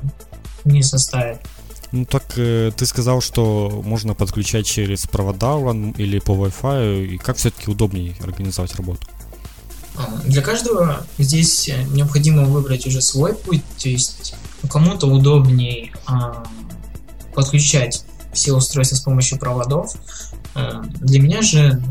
не 0.63 0.81
составит. 0.81 1.37
Ну 1.91 2.05
так 2.05 2.23
э, 2.37 2.71
ты 2.75 2.85
сказал, 2.85 3.21
что 3.21 3.81
можно 3.85 4.15
подключать 4.15 4.65
через 4.65 5.05
провода 5.05 5.51
LAN 5.51 5.95
или 5.97 6.19
по 6.19 6.31
Wi-Fi, 6.31 7.05
и 7.05 7.17
как 7.17 7.37
все-таки 7.37 7.69
удобнее 7.69 8.15
организовать 8.21 8.75
работу? 8.75 9.07
А, 9.95 10.21
для 10.25 10.41
каждого 10.41 11.05
здесь 11.17 11.69
необходимо 11.91 12.43
выбрать 12.43 12.87
уже 12.87 13.01
свой 13.01 13.33
путь, 13.33 13.63
то 13.77 13.87
есть 13.87 14.35
кому-то 14.69 15.07
удобнее 15.07 15.93
а, 16.05 16.43
подключать 17.35 18.03
все 18.33 18.53
устройства 18.53 18.95
с 18.95 19.01
помощью 19.01 19.37
проводов. 19.37 19.93
А, 20.55 20.83
для 21.01 21.21
меня 21.21 21.41
же 21.41 21.81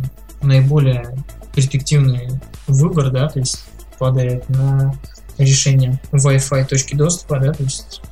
наиболее 0.42 1.16
перспективный 1.54 2.30
выбор, 2.66 3.10
да, 3.10 3.28
то 3.28 3.38
есть 3.38 3.64
падает 3.98 4.48
на 4.48 4.94
решение 5.38 6.00
Wi-Fi 6.12 6.66
точки 6.66 6.94
доступа, 6.94 7.38
да, 7.38 7.52
то 7.52 7.62
есть 7.62 8.02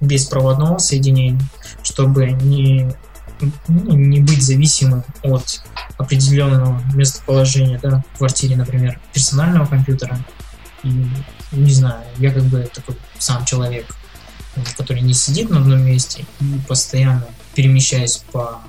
без 0.00 0.26
проводного 0.26 0.78
соединения, 0.78 1.40
чтобы 1.82 2.26
не, 2.30 2.90
ну, 3.68 3.94
не 3.96 4.20
быть 4.20 4.42
зависимым 4.42 5.04
от 5.22 5.62
определенного 5.98 6.80
местоположения, 6.94 7.78
да, 7.82 8.02
в 8.14 8.18
квартире, 8.18 8.56
например, 8.56 8.98
персонального 9.12 9.66
компьютера. 9.66 10.18
И, 10.82 11.06
не 11.52 11.72
знаю, 11.72 12.02
я 12.16 12.32
как 12.32 12.44
бы 12.44 12.68
такой 12.72 12.96
сам 13.18 13.44
человек, 13.44 13.86
который 14.76 15.02
не 15.02 15.14
сидит 15.14 15.50
на 15.50 15.58
одном 15.58 15.82
месте 15.82 16.24
и 16.40 16.44
постоянно 16.66 17.26
перемещаясь 17.54 18.18
по 18.32 18.60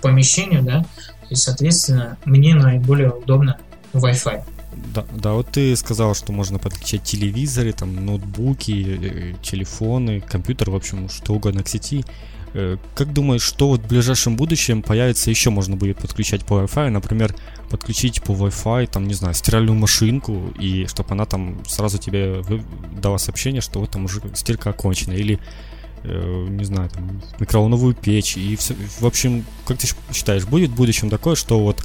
помещению, 0.00 0.62
да, 0.62 0.84
есть, 1.30 1.42
соответственно, 1.42 2.18
мне 2.24 2.54
наиболее 2.54 3.10
удобно 3.10 3.58
Wi-Fi. 3.92 4.44
Да, 4.92 5.04
да, 5.12 5.32
вот 5.32 5.52
ты 5.52 5.74
сказал, 5.76 6.14
что 6.14 6.32
можно 6.32 6.58
подключать 6.58 7.02
телевизоры, 7.02 7.72
там, 7.72 8.04
ноутбуки, 8.04 8.98
э, 9.00 9.34
телефоны, 9.42 10.20
компьютер, 10.20 10.70
в 10.70 10.76
общем, 10.76 11.08
что 11.08 11.34
угодно 11.34 11.62
к 11.62 11.68
сети. 11.68 12.04
Э, 12.54 12.78
как 12.94 13.12
думаешь, 13.12 13.42
что 13.42 13.68
вот 13.68 13.82
в 13.82 13.88
ближайшем 13.88 14.36
будущем 14.36 14.82
появится 14.82 15.30
еще 15.30 15.50
можно 15.50 15.76
будет 15.76 15.98
подключать 15.98 16.44
по 16.44 16.62
Wi-Fi? 16.62 16.90
Например, 16.90 17.34
подключить 17.68 18.22
по 18.22 18.32
Wi-Fi, 18.32 18.86
там, 18.86 19.06
не 19.06 19.14
знаю, 19.14 19.34
стиральную 19.34 19.76
машинку, 19.76 20.52
и 20.58 20.86
чтобы 20.86 21.10
она 21.10 21.26
там 21.26 21.62
сразу 21.66 21.98
тебе 21.98 22.42
дала 23.00 23.18
сообщение, 23.18 23.60
что 23.60 23.80
вот 23.80 23.90
там 23.90 24.06
уже 24.06 24.22
стирка 24.34 24.70
окончена. 24.70 25.12
Или 25.12 25.38
Э, 26.06 26.46
не 26.50 26.64
знаю, 26.64 26.90
там, 26.90 27.22
микроволновую 27.38 27.94
печь 27.94 28.36
и 28.36 28.56
все. 28.56 28.74
В 29.00 29.06
общем, 29.06 29.44
как 29.64 29.78
ты 29.78 29.88
считаешь, 30.12 30.44
будет 30.44 30.70
в 30.70 30.74
будущем 30.74 31.08
такое, 31.08 31.34
что 31.34 31.58
вот 31.58 31.82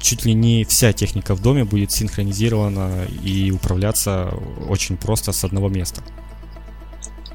чуть 0.00 0.24
ли 0.24 0.34
не 0.34 0.64
вся 0.64 0.92
техника 0.92 1.36
в 1.36 1.40
доме 1.40 1.64
будет 1.64 1.92
синхронизирована 1.92 3.06
и 3.22 3.52
управляться 3.52 4.34
очень 4.68 4.96
просто 4.96 5.30
с 5.30 5.44
одного 5.44 5.68
места? 5.68 6.02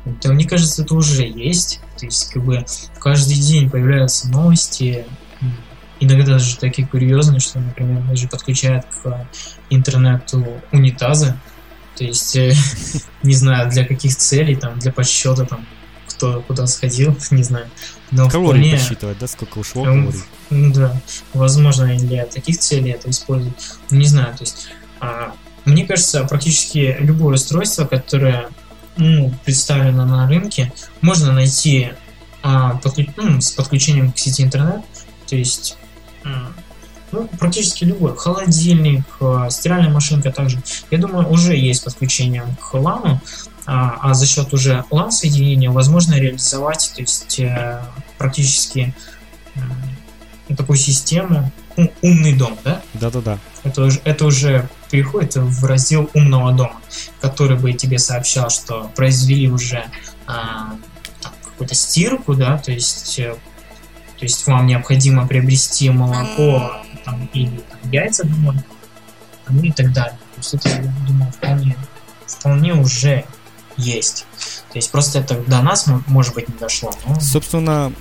Да, 0.06 0.34
мне 0.34 0.48
кажется, 0.48 0.84
это 0.84 0.96
уже 0.96 1.24
есть. 1.26 1.80
То 1.98 2.06
есть, 2.06 2.32
как 2.32 2.44
бы 2.44 2.66
каждый 3.00 3.36
день 3.36 3.70
появляются 3.70 4.30
новости, 4.30 5.06
иногда 6.00 6.34
даже 6.34 6.58
такие 6.58 6.88
курьезные, 6.88 7.40
что, 7.40 7.60
например, 7.60 8.02
даже 8.04 8.28
подключают 8.28 8.86
к 8.86 9.28
интернету 9.70 10.46
унитазы. 10.72 11.36
То 11.96 12.04
есть, 12.04 12.36
э, 12.36 12.54
не 13.24 13.34
знаю, 13.34 13.70
для 13.70 13.86
каких 13.86 14.16
целей, 14.16 14.56
там, 14.56 14.80
для 14.80 14.92
подсчета 14.92 15.46
там 15.46 15.66
кто 16.08 16.42
куда 16.42 16.68
сходил, 16.68 17.18
не 17.32 17.44
знаю. 17.44 17.68
Но 18.12 18.30
калории 18.30 18.60
вполне... 18.60 18.78
посчитывать, 18.78 19.18
да, 19.20 19.28
сколько 19.28 19.60
ушло 19.60 19.84
калорий? 19.84 20.22
Да, 20.50 21.02
возможно, 21.34 21.98
для 21.98 22.26
таких 22.26 22.60
целей 22.60 22.92
это 22.92 23.10
использовать. 23.10 23.56
Не 23.90 24.06
знаю, 24.06 24.36
то 24.36 24.44
есть 24.44 24.68
а, 25.00 25.34
мне 25.66 25.86
кажется, 25.86 26.24
практически 26.26 26.96
любое 27.00 27.36
устройство, 27.36 27.86
которое 27.86 28.50
ну, 28.98 29.34
представлено 29.44 30.06
на 30.06 30.28
рынке, 30.28 30.72
можно 31.02 31.32
найти 31.32 31.90
а, 32.42 32.78
подклю... 32.78 33.08
ну, 33.18 33.42
с 33.42 33.52
подключением 33.52 34.12
к 34.12 34.18
сети 34.18 34.44
интернет. 34.44 34.82
То 35.28 35.36
есть 35.36 35.78
ну, 37.14 37.30
практически 37.40 37.86
любой. 37.86 38.16
Холодильник, 38.18 39.04
а, 39.22 39.50
стиральная 39.50 39.92
машинка 39.92 40.32
также. 40.32 40.62
Я 40.92 40.98
думаю, 40.98 41.30
уже 41.30 41.56
есть 41.56 41.84
подключение 41.84 42.44
к 42.60 42.74
LAN, 42.74 43.20
а, 43.66 43.98
а 44.02 44.14
за 44.14 44.26
счет 44.26 44.54
уже 44.54 44.84
LAN 44.90 45.12
соединения 45.12 45.70
возможно 45.70 46.16
реализовать 46.16 46.92
то 46.96 47.02
есть, 47.02 47.40
э, 47.40 47.82
практически 48.18 48.94
такую 50.58 50.78
систему, 50.78 51.52
умный 52.02 52.34
дом, 52.34 52.58
да? 52.64 52.82
Да-да-да. 52.94 53.40
Это, 53.64 53.90
это 54.04 54.26
уже 54.26 54.68
переходит 54.94 55.36
в 55.38 55.66
раздел 55.66 56.08
умного 56.14 56.54
дома, 56.54 56.80
который 57.20 57.58
бы 57.58 57.74
тебе 57.74 57.98
сообщал, 57.98 58.52
что 58.52 58.92
произвели 58.96 59.50
уже 59.50 59.86
а, 60.28 60.76
какую-то 61.44 61.74
стирку, 61.74 62.36
да, 62.36 62.60
то 62.60 62.72
есть, 62.72 63.18
э, 63.18 63.34
то 63.34 64.24
есть 64.24 64.46
вам 64.46 64.68
необходимо 64.68 65.28
приобрести 65.28 65.90
молоко 65.90 66.74
там, 67.06 67.28
или 67.34 67.58
там, 67.58 67.92
яйца 67.92 68.24
домой, 68.28 68.56
ну 69.50 69.64
и 69.64 69.72
так 69.72 69.92
далее. 69.94 70.20
То 70.36 70.38
есть 70.38 70.54
это, 70.54 70.70
я 70.70 70.94
думаю, 71.08 71.32
вполне 71.32 71.76
вполне 72.28 72.76
уже 72.76 73.26
есть. 73.78 74.28
То 74.72 74.78
есть 74.78 74.92
просто 74.92 75.20
это 75.22 75.42
до 75.48 75.64
нас, 75.64 75.88
может 76.06 76.36
быть, 76.36 76.48
не 76.50 76.56
дошло. 76.60 76.92
Но... 77.08 77.20
Собственно, 77.20 77.92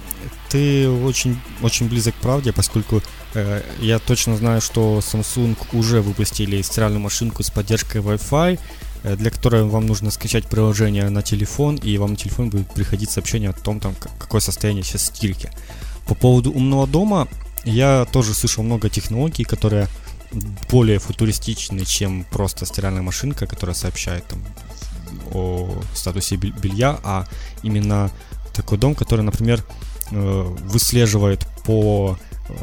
ты 0.49 0.89
очень, 0.89 1.39
очень 1.63 1.89
близок 1.89 2.15
к 2.15 2.19
правде, 2.19 2.53
поскольку 2.53 3.03
э, 3.35 3.63
я 3.81 3.99
точно 3.99 4.37
знаю, 4.37 4.61
что 4.61 4.99
Samsung 4.99 5.57
уже 5.73 6.01
выпустили 6.01 6.63
стиральную 6.63 7.01
машинку 7.01 7.43
с 7.43 7.51
поддержкой 7.51 8.01
Wi-Fi, 8.01 8.59
э, 9.05 9.17
для 9.17 9.31
которой 9.31 9.65
вам 9.65 9.87
нужно 9.87 10.11
скачать 10.11 10.47
приложение 10.47 11.09
на 11.11 11.23
телефон, 11.23 11.77
и 11.77 11.99
вам 11.99 12.13
на 12.13 12.17
телефон 12.17 12.51
будет 12.51 12.73
приходить 12.73 13.11
сообщение 13.11 13.51
о 13.51 13.53
том, 13.55 13.81
там, 13.81 13.95
какое 14.19 14.41
состояние 14.41 14.85
сейчас 14.85 15.07
стирки. 15.07 15.51
По 16.07 16.15
поводу 16.15 16.53
умного 16.53 16.87
дома, 16.87 17.29
я 17.65 18.07
тоже 18.13 18.35
слышал 18.35 18.65
много 18.65 18.89
технологий, 18.89 19.45
которые 19.45 19.89
более 20.71 20.99
футуристичны, 20.99 21.85
чем 21.85 22.25
просто 22.25 22.67
стиральная 22.67 23.03
машинка, 23.03 23.47
которая 23.47 23.75
сообщает 23.75 24.27
там, 24.27 24.43
о 25.33 25.83
статусе 25.95 26.37
белья, 26.37 26.99
а 27.05 27.27
именно 27.63 28.11
такой 28.53 28.79
дом, 28.79 28.95
который, 28.95 29.23
например, 29.23 29.65
выслеживает 30.13 31.47
по 31.65 32.19
э, 32.49 32.55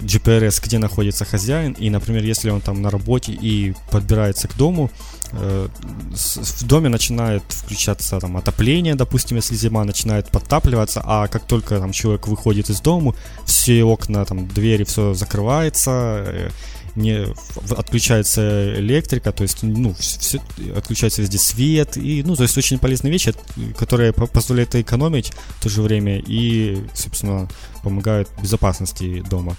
GPRS, 0.00 0.62
где 0.64 0.78
находится 0.78 1.24
хозяин, 1.24 1.72
и, 1.72 1.90
например, 1.90 2.24
если 2.24 2.50
он 2.50 2.60
там 2.60 2.82
на 2.82 2.90
работе 2.90 3.32
и 3.32 3.74
подбирается 3.90 4.48
к 4.48 4.56
дому, 4.56 4.90
э, 5.32 5.68
в 6.12 6.64
доме 6.64 6.88
начинает 6.88 7.42
включаться 7.48 8.18
там 8.18 8.36
отопление, 8.36 8.94
допустим, 8.94 9.36
если 9.36 9.54
зима 9.54 9.84
начинает 9.84 10.30
подтапливаться, 10.30 11.02
а 11.04 11.28
как 11.28 11.46
только 11.46 11.78
там 11.78 11.92
человек 11.92 12.26
выходит 12.28 12.70
из 12.70 12.80
дома, 12.80 13.14
все 13.44 13.84
окна, 13.84 14.24
там, 14.24 14.48
двери, 14.48 14.84
все 14.84 15.14
закрывается, 15.14 16.50
не 16.96 17.26
отключается 17.70 18.74
электрика, 18.76 19.32
то 19.32 19.42
есть, 19.42 19.62
ну, 19.62 19.94
все, 19.94 20.40
отключается 20.76 21.22
везде 21.22 21.38
свет, 21.38 21.96
и, 21.96 22.22
ну, 22.22 22.36
то 22.36 22.42
есть 22.42 22.56
очень 22.56 22.78
полезные 22.78 23.12
вещи, 23.12 23.34
которые 23.76 24.12
позволяют 24.12 24.74
экономить 24.74 25.32
в 25.58 25.62
то 25.62 25.68
же 25.68 25.82
время 25.82 26.18
и, 26.18 26.84
собственно, 26.94 27.48
помогают 27.82 28.28
безопасности 28.42 29.22
дома. 29.28 29.56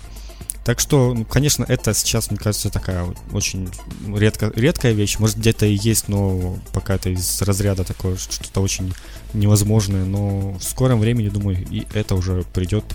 Так 0.64 0.80
что, 0.80 1.14
ну, 1.16 1.26
конечно, 1.26 1.66
это 1.68 1.92
сейчас, 1.94 2.30
мне 2.30 2.38
кажется, 2.38 2.70
такая 2.70 3.08
очень 3.32 3.68
редко, 4.16 4.52
редкая 4.56 4.94
вещь. 4.94 5.18
Может, 5.18 5.38
где-то 5.38 5.66
и 5.66 5.74
есть, 5.74 6.08
но 6.08 6.60
пока 6.72 6.96
это 6.96 7.10
из 7.10 7.42
разряда 7.42 7.84
такое, 7.84 8.16
что-то 8.16 8.62
очень 8.62 8.94
невозможное. 9.34 10.06
Но 10.06 10.54
в 10.54 10.64
скором 10.64 11.00
времени, 11.00 11.30
думаю, 11.30 11.66
и 11.68 11.88
это 11.96 12.14
уже 12.14 12.44
придет 12.54 12.86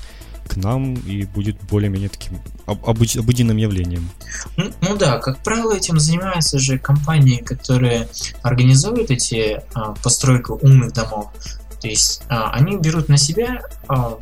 к 0.47 0.57
нам 0.57 0.95
и 0.95 1.25
будет 1.25 1.61
более-менее 1.63 2.09
таким 2.09 2.41
обыч, 2.67 3.17
обыденным 3.17 3.57
явлением. 3.57 4.09
Ну, 4.57 4.73
ну 4.81 4.97
да, 4.97 5.19
как 5.19 5.43
правило, 5.43 5.73
этим 5.73 5.99
занимаются 5.99 6.59
же 6.59 6.79
компании, 6.79 7.39
которые 7.39 8.09
организуют 8.43 9.11
эти 9.11 9.63
а, 9.75 9.95
постройку 10.03 10.59
умных 10.63 10.93
домов. 10.93 11.33
То 11.81 11.89
есть 11.89 12.23
а, 12.29 12.51
они 12.53 12.77
берут 12.77 13.09
на 13.09 13.19
себя 13.19 13.63
а, 13.89 14.19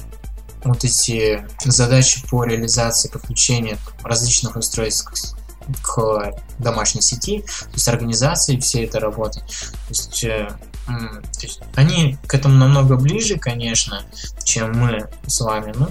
вот 0.65 0.85
эти 0.85 1.47
задачи 1.65 2.23
по 2.29 2.45
реализации 2.45 3.09
подключения 3.09 3.79
различных 4.03 4.57
устройств 4.57 5.37
к 5.83 6.33
домашней 6.59 7.01
сети, 7.01 7.41
то 7.41 7.73
есть 7.73 7.89
организации 7.89 8.59
всей 8.59 8.87
этой 8.87 9.01
работы. 9.01 9.41
То 9.41 9.91
есть, 9.91 10.25
э, 10.25 10.49
то 10.87 11.41
есть 11.41 11.61
они 11.75 12.19
к 12.27 12.35
этому 12.35 12.57
намного 12.57 12.97
ближе, 12.97 13.39
конечно, 13.39 14.03
чем 14.45 14.73
мы 14.73 15.09
с 15.27 15.41
вами. 15.41 15.73
Ну, 15.75 15.89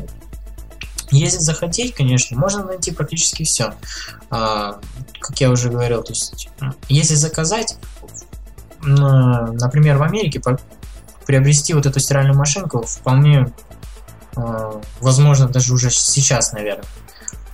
если 1.11 1.39
захотеть, 1.39 1.95
конечно, 1.95 2.37
можно 2.37 2.63
найти 2.63 2.91
практически 2.91 3.43
все. 3.43 3.73
А, 4.29 4.79
как 5.19 5.39
я 5.39 5.49
уже 5.49 5.69
говорил, 5.69 6.03
то 6.03 6.11
есть, 6.11 6.49
если 6.89 7.15
заказать, 7.15 7.77
например, 8.81 9.97
в 9.97 10.03
Америке 10.03 10.41
приобрести 11.25 11.73
вот 11.73 11.85
эту 11.85 11.99
стиральную 11.99 12.37
машинку 12.37 12.83
вполне 12.83 13.53
а, 14.35 14.81
возможно 14.99 15.47
даже 15.47 15.73
уже 15.73 15.89
сейчас, 15.89 16.53
наверное. 16.53 16.85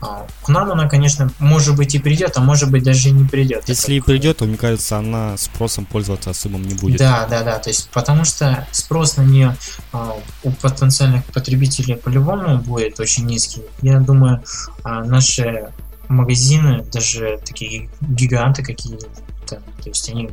А, 0.02 0.26
к 0.44 0.50
нам 0.50 0.72
она, 0.72 0.88
конечно, 0.88 1.30
может 1.40 1.76
быть 1.76 1.94
и 1.94 2.00
придет, 2.00 2.34
а 2.38 2.42
может 2.42 2.72
быть 2.72 2.84
даже 2.84 3.10
и 3.10 3.12
не 3.12 3.28
придет. 3.28 3.68
Если 3.68 3.96
и 3.96 4.00
придет, 4.00 4.38
то, 4.38 4.46
мне 4.46 4.58
кажется, 4.58 4.98
она 4.98 5.38
спросом 5.38 5.86
пользоваться 5.86 6.30
особым 6.30 6.64
не 6.64 6.74
будет. 6.74 7.00
Да, 7.00 7.28
да, 7.30 7.44
да. 7.44 7.60
То 7.60 7.70
есть, 7.70 7.90
потому 7.90 8.24
что 8.24 8.68
спрос 8.72 9.18
на 9.18 9.24
нее 9.24 9.56
а, 9.92 10.16
у 10.44 10.52
потенциальных 10.52 11.26
потребителей 11.26 11.96
по-любому 11.96 12.60
будет 12.60 13.00
очень 13.00 13.26
низкий. 13.26 13.64
Я 13.82 14.00
думаю, 14.00 14.42
а, 14.84 15.04
наши 15.04 15.70
магазины, 16.08 16.84
даже 16.92 17.40
такие 17.46 17.90
гиганты 18.02 18.64
какие-то, 18.64 19.08
то 19.48 19.62
есть 19.86 20.10
они 20.10 20.30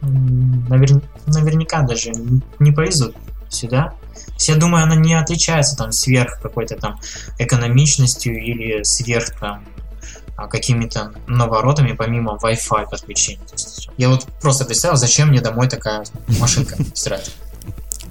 навер... 0.00 1.00
наверняка 1.26 1.82
даже 1.82 2.12
не 2.58 2.72
повезут 2.72 3.16
сюда 3.48 3.94
я 4.38 4.56
думаю, 4.56 4.84
она 4.84 4.94
не 4.94 5.14
отличается 5.14 5.76
там 5.76 5.92
сверх 5.92 6.40
какой-то 6.40 6.76
там 6.76 7.00
экономичностью 7.38 8.36
или 8.42 8.82
сверх 8.82 9.38
там 9.38 9.64
а, 10.36 10.46
какими-то 10.46 11.12
наворотами 11.26 11.92
помимо 11.92 12.38
Wi-Fi 12.40 12.88
подключения. 12.88 13.40
Я 13.96 14.08
вот 14.08 14.26
просто 14.40 14.64
представил, 14.64 14.96
зачем 14.96 15.28
мне 15.28 15.40
домой 15.40 15.68
такая 15.68 16.04
машинка 16.38 16.76
стирать. 16.94 17.32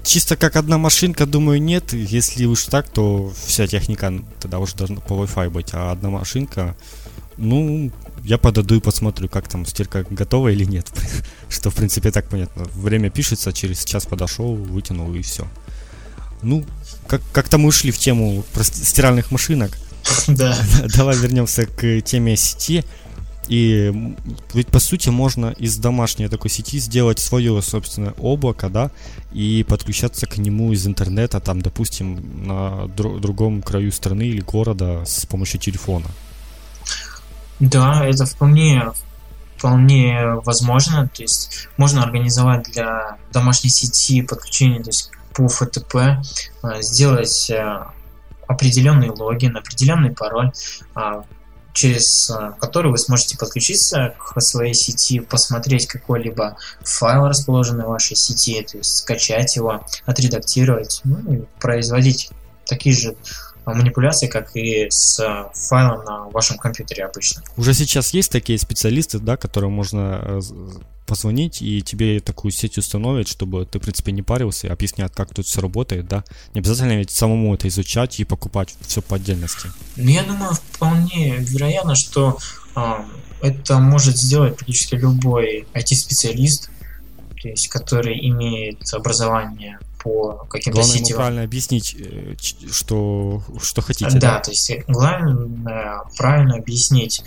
Чисто 0.04 0.36
как 0.36 0.56
одна 0.56 0.78
машинка, 0.78 1.26
думаю, 1.26 1.60
нет. 1.60 1.92
Если 1.92 2.44
уж 2.44 2.64
так, 2.64 2.88
то 2.88 3.32
вся 3.46 3.66
техника 3.66 4.12
тогда 4.40 4.58
уже 4.58 4.74
должна 4.74 5.00
по 5.00 5.14
Wi-Fi 5.14 5.50
быть. 5.50 5.70
А 5.72 5.90
одна 5.90 6.10
машинка, 6.10 6.76
ну, 7.36 7.90
я 8.24 8.36
подойду 8.36 8.74
и 8.74 8.80
посмотрю, 8.80 9.28
как 9.28 9.48
там 9.48 9.64
стирка 9.64 10.04
готова 10.08 10.48
или 10.48 10.64
нет. 10.64 10.86
Что, 11.48 11.70
в 11.70 11.74
принципе, 11.74 12.10
так 12.10 12.28
понятно. 12.28 12.64
Время 12.74 13.10
пишется, 13.10 13.52
через 13.52 13.84
час 13.84 14.06
подошел, 14.06 14.54
вытянул 14.54 15.14
и 15.14 15.22
все. 15.22 15.46
Ну, 16.42 16.64
как- 17.06 17.22
как-то 17.32 17.58
мы 17.58 17.68
ушли 17.68 17.90
в 17.90 17.98
тему 17.98 18.44
стиральных 18.62 19.30
машинок. 19.30 19.70
Да. 20.28 20.56
Давай 20.96 21.16
вернемся 21.16 21.66
к 21.66 22.00
теме 22.02 22.36
сети. 22.36 22.84
И 23.48 23.92
ведь 24.52 24.68
по 24.68 24.78
сути 24.78 25.08
можно 25.08 25.54
из 25.58 25.78
домашней 25.78 26.28
такой 26.28 26.50
сети 26.50 26.78
сделать 26.78 27.18
свое 27.18 27.62
собственное 27.62 28.12
облако, 28.18 28.68
да, 28.68 28.90
и 29.32 29.64
подключаться 29.66 30.26
к 30.26 30.36
нему 30.36 30.72
из 30.72 30.86
интернета, 30.86 31.40
там, 31.40 31.62
допустим, 31.62 32.46
на 32.46 32.84
дру- 32.94 33.18
другом 33.20 33.62
краю 33.62 33.90
страны 33.90 34.24
или 34.24 34.40
города 34.40 35.02
с 35.06 35.24
помощью 35.24 35.60
телефона. 35.60 36.06
Да, 37.60 38.04
это 38.06 38.26
вполне 38.26 38.82
вполне 39.56 40.34
возможно. 40.44 41.08
То 41.14 41.22
есть 41.22 41.68
можно 41.78 42.02
организовать 42.04 42.64
для 42.72 43.16
домашней 43.32 43.70
сети 43.70 44.22
подключение 44.22 44.82
то 44.82 44.90
есть, 44.90 45.10
по 45.34 45.42
FTP 45.42 46.16
а, 46.62 46.82
сделать 46.82 47.50
э, 47.50 47.84
определенный 48.46 49.10
логин, 49.10 49.56
определенный 49.56 50.10
пароль, 50.10 50.52
а, 50.94 51.24
через 51.72 52.30
э, 52.30 52.52
который 52.60 52.90
вы 52.90 52.98
сможете 52.98 53.38
подключиться 53.38 54.14
к 54.18 54.40
своей 54.40 54.74
сети, 54.74 55.20
посмотреть 55.20 55.86
какой-либо 55.86 56.56
файл, 56.82 57.26
расположенный 57.26 57.84
в 57.84 57.88
вашей 57.88 58.16
сети, 58.16 58.60
то 58.62 58.78
есть 58.78 58.96
скачать 58.96 59.54
его, 59.54 59.84
отредактировать, 60.04 61.00
ну, 61.04 61.18
и 61.32 61.42
производить 61.60 62.30
такие 62.66 62.94
же 62.94 63.16
манипуляции, 63.74 64.26
как 64.26 64.54
и 64.56 64.86
с 64.90 65.20
файлом 65.54 66.04
на 66.04 66.28
вашем 66.28 66.58
компьютере 66.58 67.04
обычно. 67.04 67.42
Уже 67.56 67.74
сейчас 67.74 68.12
есть 68.14 68.30
такие 68.30 68.58
специалисты, 68.58 69.18
да, 69.18 69.36
которым 69.36 69.72
можно 69.72 70.20
э, 70.22 70.40
позвонить, 71.06 71.62
и 71.62 71.82
тебе 71.82 72.20
такую 72.20 72.52
сеть 72.52 72.78
установят, 72.78 73.26
чтобы 73.26 73.64
ты, 73.66 73.78
в 73.78 73.82
принципе, 73.82 74.12
не 74.12 74.22
парился 74.22 74.66
и 74.66 74.70
объяснят, 74.70 75.12
как 75.14 75.34
тут 75.34 75.46
все 75.46 75.60
работает, 75.60 76.06
да? 76.06 76.22
Не 76.54 76.60
обязательно 76.60 76.98
ведь 76.98 77.10
самому 77.10 77.54
это 77.54 77.66
изучать 77.68 78.20
и 78.20 78.24
покупать 78.24 78.74
все 78.82 79.00
по 79.02 79.16
отдельности. 79.16 79.70
Ну, 79.96 80.10
я 80.10 80.22
думаю, 80.22 80.52
вполне 80.54 81.36
вероятно, 81.38 81.94
что 81.94 82.38
э, 82.76 82.80
это 83.42 83.78
может 83.78 84.18
сделать 84.18 84.56
практически 84.56 84.96
любой 84.96 85.66
IT-специалист, 85.74 86.70
то 87.40 87.48
есть, 87.48 87.68
который 87.68 88.18
имеет 88.28 88.82
образование 88.92 89.78
по 90.02 90.46
каким-то 90.50 90.78
Главное 90.78 90.98
сетевым. 90.98 91.16
правильно 91.16 91.42
объяснить, 91.42 91.96
э, 91.98 92.34
что, 92.70 93.42
что 93.60 93.82
хотите. 93.82 94.10
Да, 94.14 94.36
да, 94.36 94.40
то 94.40 94.50
есть 94.50 94.70
главное 94.86 96.02
правильно 96.16 96.56
объяснить 96.56 97.22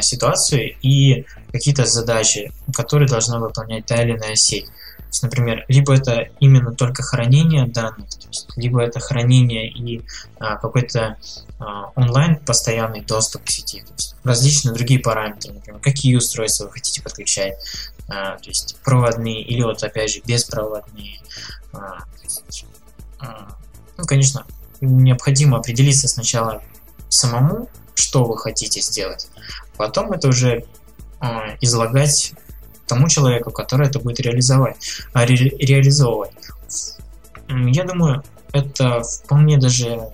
ситуацию 0.00 0.74
и 0.82 1.26
какие-то 1.52 1.84
задачи, 1.84 2.50
которые 2.74 3.08
должна 3.08 3.38
выполнять 3.38 3.86
та 3.86 4.02
или 4.02 4.16
иная 4.16 4.34
сеть. 4.34 4.66
То 4.66 5.08
есть, 5.08 5.22
например, 5.22 5.64
либо 5.68 5.94
это 5.94 6.28
именно 6.40 6.72
только 6.72 7.02
хранение 7.02 7.66
данных, 7.66 8.08
то 8.08 8.28
есть, 8.28 8.48
либо 8.56 8.82
это 8.82 8.98
хранение 9.00 9.68
и 9.70 10.02
а, 10.38 10.56
какой-то 10.56 11.16
онлайн 11.58 12.36
постоянный 12.36 13.00
доступ 13.00 13.44
к 13.44 13.50
сети, 13.50 13.80
то 13.80 13.92
есть 13.94 14.14
различные 14.24 14.74
другие 14.74 15.00
параметры, 15.00 15.54
например, 15.54 15.80
какие 15.80 16.14
устройства 16.16 16.64
вы 16.64 16.72
хотите 16.72 17.02
подключать, 17.02 17.54
а, 18.08 18.36
то 18.36 18.48
есть 18.48 18.76
проводные 18.84 19.42
или 19.42 19.62
вот 19.62 19.82
опять 19.82 20.12
же 20.12 20.20
беспроводные. 20.24 21.20
А, 21.72 22.04
есть, 22.22 22.66
а, 23.18 23.56
ну, 23.96 24.04
конечно, 24.04 24.44
необходимо 24.80 25.58
определиться 25.58 26.08
сначала 26.08 26.62
самому, 27.08 27.70
что 27.94 28.24
вы 28.24 28.36
хотите 28.38 28.80
сделать, 28.80 29.28
Потом 29.76 30.12
это 30.12 30.28
уже 30.28 30.64
излагать 31.60 32.32
тому 32.86 33.08
человеку, 33.08 33.50
который 33.50 33.88
это 33.88 33.98
будет 33.98 34.20
реализовать, 34.20 34.76
а, 35.12 35.26
ре, 35.26 35.36
реализовывать. 35.36 36.32
Я 37.48 37.84
думаю, 37.84 38.22
это 38.52 39.02
вполне 39.02 39.58
даже 39.58 40.10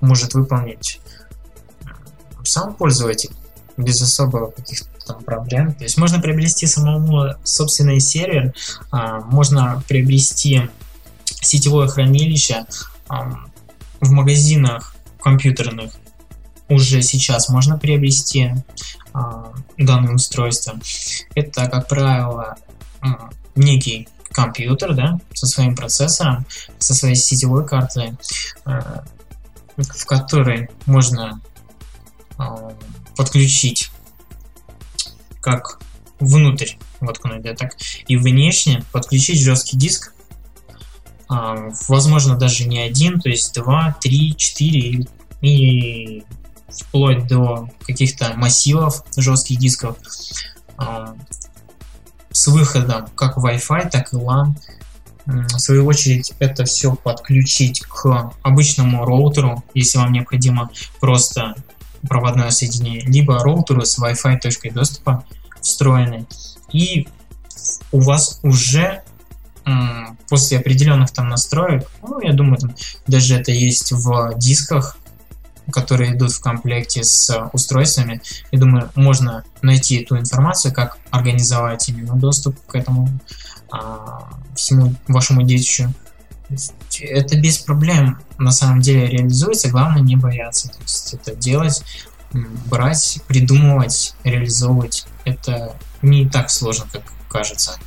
может 0.00 0.34
выполнить 0.34 1.00
сам 2.44 2.74
пользователь 2.74 3.30
без 3.76 4.02
особого 4.02 4.50
каких-то 4.50 4.88
там 5.06 5.22
проблем. 5.22 5.72
То 5.72 5.84
есть 5.84 5.96
можно 5.96 6.20
приобрести 6.20 6.66
самому 6.66 7.34
собственный 7.44 8.00
сервер, 8.00 8.52
а, 8.90 9.20
можно 9.20 9.82
приобрести 9.88 10.68
сетевое 11.24 11.88
хранилище 11.88 12.66
а, 13.08 13.44
в 14.00 14.10
магазинах 14.10 14.94
компьютерных. 15.20 15.92
Уже 16.68 17.00
сейчас 17.02 17.48
можно 17.48 17.78
приобрести 17.78 18.52
а, 19.12 19.52
данное 19.78 20.14
устройство. 20.14 20.78
Это, 21.34 21.68
как 21.68 21.88
правило, 21.88 22.56
некий 23.54 24.08
компьютер, 24.30 24.94
да, 24.94 25.18
со 25.32 25.46
своим 25.46 25.74
процессором, 25.74 26.44
со 26.78 26.94
своей 26.94 27.14
сетевой 27.14 27.66
картой, 27.66 28.16
в 29.78 30.04
которой 30.06 30.68
можно 30.86 31.40
подключить 33.16 33.90
как 35.40 35.80
внутрь 36.20 36.74
воткнуть, 37.00 37.42
да, 37.42 37.54
так 37.54 37.76
и 38.06 38.16
внешне 38.16 38.84
подключить 38.92 39.40
жесткий 39.40 39.76
диск, 39.76 40.12
а, 41.28 41.70
возможно 41.88 42.36
даже 42.36 42.66
не 42.66 42.80
один, 42.80 43.20
то 43.20 43.28
есть 43.28 43.54
два, 43.54 43.96
три, 44.00 44.34
четыре 44.36 45.06
и 45.40 46.24
вплоть 46.68 47.26
до 47.26 47.68
каких-то 47.86 48.34
массивов 48.34 49.04
жестких 49.16 49.58
дисков 49.58 49.96
а, 50.76 51.14
с 52.30 52.46
выходом 52.48 53.08
как 53.14 53.38
Wi-Fi, 53.38 53.90
так 53.90 54.12
и 54.12 54.16
LAN. 54.16 54.54
В 55.28 55.58
свою 55.58 55.84
очередь 55.84 56.32
это 56.38 56.64
все 56.64 56.94
подключить 56.94 57.80
к 57.80 58.32
обычному 58.42 59.04
роутеру, 59.04 59.62
если 59.74 59.98
вам 59.98 60.12
необходимо 60.12 60.70
просто 61.00 61.54
проводное 62.08 62.50
соединение, 62.50 63.02
либо 63.02 63.38
роутеру 63.38 63.84
с 63.84 63.98
Wi-Fi 63.98 64.38
точкой 64.38 64.70
доступа 64.70 65.24
встроенной. 65.60 66.26
И 66.72 67.08
у 67.92 68.00
вас 68.00 68.40
уже 68.42 69.02
после 70.30 70.58
определенных 70.58 71.10
там 71.10 71.28
настроек, 71.28 71.90
ну, 72.00 72.22
я 72.22 72.32
думаю, 72.32 72.56
там 72.56 72.74
даже 73.06 73.34
это 73.34 73.52
есть 73.52 73.92
в 73.92 74.32
дисках, 74.38 74.96
которые 75.70 76.14
идут 76.14 76.32
в 76.32 76.40
комплекте 76.40 77.04
с 77.04 77.50
устройствами. 77.52 78.20
Я 78.50 78.58
думаю, 78.58 78.90
можно 78.94 79.44
найти 79.62 80.02
эту 80.02 80.18
информацию, 80.18 80.72
как 80.72 80.98
организовать 81.10 81.88
именно 81.88 82.14
доступ 82.14 82.56
к 82.66 82.74
этому 82.74 83.08
а, 83.70 84.30
всему 84.54 84.94
вашему 85.06 85.42
детищу. 85.42 85.92
Это 87.00 87.38
без 87.38 87.58
проблем 87.58 88.18
на 88.38 88.50
самом 88.50 88.80
деле 88.80 89.06
реализуется, 89.06 89.68
главное 89.68 90.00
не 90.00 90.16
бояться. 90.16 90.68
То 90.68 90.80
есть 90.80 91.14
это 91.14 91.34
делать, 91.34 91.82
брать, 92.66 93.20
придумывать, 93.26 94.14
реализовывать. 94.24 95.06
Это 95.24 95.76
не 96.00 96.28
так 96.28 96.50
сложно, 96.50 96.86
как 96.90 97.02
кажется. 97.28 97.78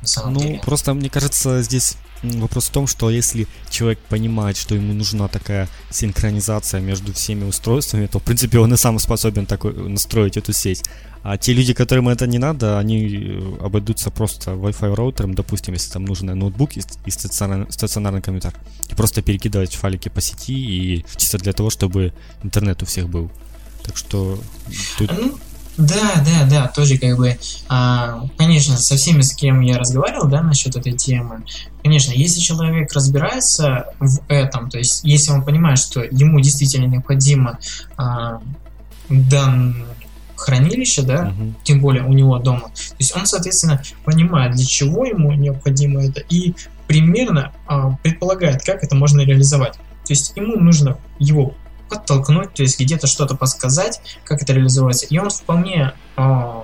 На 0.00 0.06
самом 0.06 0.34
ну, 0.34 0.40
деле. 0.40 0.60
просто 0.64 0.94
мне 0.94 1.10
кажется, 1.10 1.62
здесь 1.62 1.96
Вопрос 2.22 2.68
в 2.68 2.72
том, 2.72 2.86
что 2.86 3.10
если 3.10 3.46
человек 3.70 3.98
понимает, 4.08 4.56
что 4.56 4.74
ему 4.74 4.92
нужна 4.92 5.28
такая 5.28 5.68
синхронизация 5.90 6.80
между 6.80 7.12
всеми 7.12 7.44
устройствами, 7.44 8.06
то, 8.06 8.18
в 8.18 8.22
принципе, 8.22 8.58
он 8.58 8.74
и 8.74 8.76
сам 8.76 8.98
способен 8.98 9.46
такой, 9.46 9.72
настроить 9.88 10.36
эту 10.36 10.52
сеть. 10.52 10.82
А 11.22 11.36
те 11.36 11.52
люди, 11.52 11.74
которым 11.74 12.08
это 12.08 12.26
не 12.26 12.38
надо, 12.38 12.78
они 12.78 13.06
э, 13.06 13.56
обойдутся 13.60 14.10
просто 14.10 14.52
Wi-Fi 14.52 14.94
роутером, 14.94 15.34
допустим, 15.34 15.74
если 15.74 15.92
там 15.92 16.04
нужен 16.04 16.26
ноутбук 16.26 16.76
и, 16.76 17.10
стационарный, 17.10 17.70
стационарный 17.70 18.22
компьютер. 18.22 18.54
И 18.90 18.94
просто 18.94 19.22
перекидывать 19.22 19.74
файлики 19.74 20.08
по 20.08 20.20
сети 20.20 20.54
и 20.54 21.04
чисто 21.16 21.38
для 21.38 21.52
того, 21.52 21.70
чтобы 21.70 22.12
интернет 22.42 22.82
у 22.82 22.86
всех 22.86 23.08
был. 23.08 23.30
Так 23.82 23.96
что 23.96 24.38
тут... 24.98 25.10
Ну, 25.12 25.38
да, 25.78 26.24
да, 26.24 26.46
да, 26.50 26.68
тоже 26.68 26.98
как 26.98 27.16
бы, 27.16 27.38
а, 27.68 28.26
конечно, 28.36 28.76
со 28.76 28.96
всеми, 28.96 29.20
с 29.22 29.32
кем 29.32 29.60
я 29.60 29.78
разговаривал, 29.78 30.26
да, 30.26 30.42
насчет 30.42 30.74
этой 30.74 30.92
темы, 30.92 31.44
конечно, 31.84 32.12
если 32.12 32.40
человек 32.40 32.92
разбирается 32.92 33.86
в 34.00 34.20
этом, 34.26 34.70
то 34.70 34.78
есть 34.78 35.04
если 35.04 35.30
он 35.30 35.44
понимает, 35.44 35.78
что 35.78 36.02
ему 36.02 36.40
действительно 36.40 36.86
необходимо 36.86 37.60
а, 37.96 38.40
дан 39.08 39.84
хранилище, 40.34 41.02
да, 41.02 41.32
угу. 41.32 41.54
тем 41.62 41.80
более 41.80 42.02
у 42.02 42.12
него 42.12 42.38
дома, 42.38 42.70
то 42.74 42.96
есть 42.98 43.16
он, 43.16 43.26
соответственно, 43.26 43.80
понимает, 44.04 44.56
для 44.56 44.66
чего 44.66 45.04
ему 45.04 45.32
необходимо 45.32 46.04
это 46.04 46.22
и 46.28 46.54
примерно 46.88 47.52
а, 47.68 47.90
предполагает, 48.02 48.64
как 48.64 48.82
это 48.82 48.96
можно 48.96 49.20
реализовать. 49.20 49.74
То 49.74 50.14
есть 50.14 50.32
ему 50.36 50.56
нужно 50.56 50.98
его 51.20 51.54
подтолкнуть, 51.88 52.54
то 52.54 52.62
есть 52.62 52.78
где-то 52.78 53.06
что-то 53.06 53.36
подсказать, 53.36 54.00
как 54.24 54.42
это 54.42 54.52
реализовывается. 54.52 55.06
И 55.06 55.18
он 55.18 55.30
вполне 55.30 55.92
э, 56.16 56.62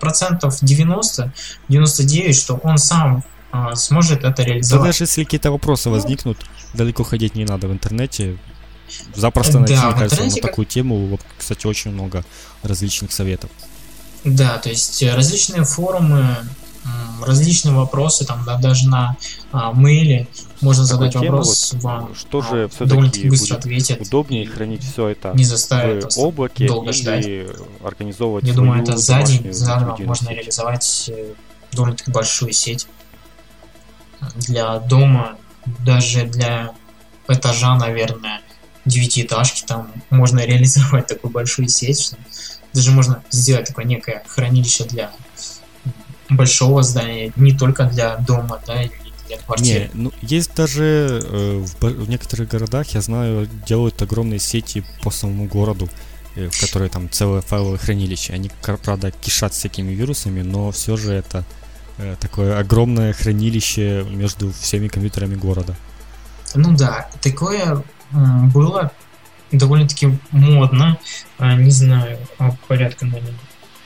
процентов 0.00 0.58
90, 0.60 1.32
99, 1.68 2.36
что 2.36 2.54
он 2.62 2.78
сам 2.78 3.24
э, 3.52 3.74
сможет 3.74 4.24
это 4.24 4.42
реализовать. 4.42 4.82
Да 4.82 4.88
даже 4.88 5.04
если 5.04 5.24
какие-то 5.24 5.50
вопросы 5.50 5.88
ну, 5.88 5.94
возникнут, 5.94 6.38
далеко 6.74 7.04
ходить 7.04 7.34
не 7.34 7.44
надо 7.44 7.68
в 7.68 7.72
интернете. 7.72 8.38
Запросто 9.14 9.58
найти, 9.58 9.74
да, 9.74 9.86
мне 9.86 9.94
кажется, 9.94 10.24
на 10.24 10.48
такую 10.48 10.66
тему, 10.66 11.18
кстати, 11.38 11.66
очень 11.66 11.92
много 11.92 12.24
различных 12.62 13.10
советов. 13.12 13.50
Да, 14.24 14.58
то 14.58 14.68
есть 14.68 15.02
различные 15.02 15.64
форумы, 15.64 16.36
различные 17.24 17.74
вопросы, 17.74 18.24
там 18.24 18.44
да, 18.44 18.58
даже 18.58 18.88
на 18.88 19.16
а, 19.52 19.72
мейле 19.72 20.26
можно 20.60 20.84
задать 20.84 21.14
вопрос 21.14 21.72
вот, 21.74 21.82
вам. 21.82 22.14
Что 22.14 22.40
а, 22.40 22.42
же 22.42 22.68
все-таки 22.68 23.28
быстро 23.28 23.56
ответит. 23.56 24.00
Удобнее 24.00 24.46
хранить 24.46 24.84
все 24.84 25.08
это 25.08 25.32
не 25.34 25.44
заставит 25.44 26.12
в 26.12 26.18
облаке 26.18 26.66
долго 26.66 26.90
или 26.90 26.96
ждать. 26.96 27.26
организовывать 27.84 28.44
Я 28.44 28.54
думаю, 28.54 28.82
это 28.82 28.96
за 28.96 29.22
день, 29.22 29.52
за 29.52 29.76
два 29.78 29.96
можно 29.98 30.28
сеть. 30.28 30.36
реализовать 30.36 31.10
э, 31.12 31.34
довольно-таки 31.72 32.10
большую 32.10 32.52
сеть 32.52 32.86
для 34.36 34.78
дома, 34.78 35.36
даже 35.80 36.24
для 36.24 36.72
этажа, 37.28 37.76
наверное, 37.76 38.40
девятиэтажки, 38.84 39.64
там 39.66 39.92
можно 40.10 40.40
реализовать 40.44 41.06
такую 41.06 41.30
большую 41.30 41.68
сеть, 41.68 42.00
что 42.00 42.16
даже 42.72 42.90
можно 42.90 43.22
сделать 43.30 43.68
такое 43.68 43.84
некое 43.84 44.24
хранилище 44.26 44.84
для 44.84 45.12
большого 46.36 46.82
здания, 46.82 47.32
не 47.36 47.52
только 47.52 47.84
для 47.84 48.16
дома, 48.16 48.60
да, 48.66 48.82
или 48.82 48.92
для 49.28 49.38
квартиры. 49.38 49.90
Не, 49.94 50.02
ну 50.02 50.12
есть 50.22 50.54
даже 50.54 51.20
э, 51.22 51.64
в, 51.64 51.84
в 51.84 52.08
некоторых 52.08 52.48
городах, 52.48 52.88
я 52.88 53.00
знаю, 53.00 53.48
делают 53.66 54.00
огромные 54.02 54.38
сети 54.38 54.84
по 55.02 55.10
самому 55.10 55.46
городу, 55.46 55.88
э, 56.36 56.48
в 56.48 56.60
которые 56.60 56.90
там 56.90 57.10
целое 57.10 57.40
файловое 57.40 57.78
хранилище. 57.78 58.32
Они, 58.32 58.50
правда, 58.82 59.10
кишат 59.10 59.52
всякими 59.52 59.92
вирусами, 59.92 60.42
но 60.42 60.70
все 60.70 60.96
же 60.96 61.12
это 61.12 61.44
э, 61.98 62.16
такое 62.20 62.58
огромное 62.58 63.12
хранилище 63.12 64.04
между 64.10 64.52
всеми 64.52 64.88
компьютерами 64.88 65.34
города. 65.34 65.76
Ну 66.54 66.76
да, 66.76 67.08
такое 67.22 67.82
было 68.10 68.92
довольно-таки 69.52 70.18
модно, 70.32 70.98
а, 71.38 71.54
не 71.54 71.70
знаю, 71.70 72.18
порядка, 72.68 73.06
наверное, 73.06 73.34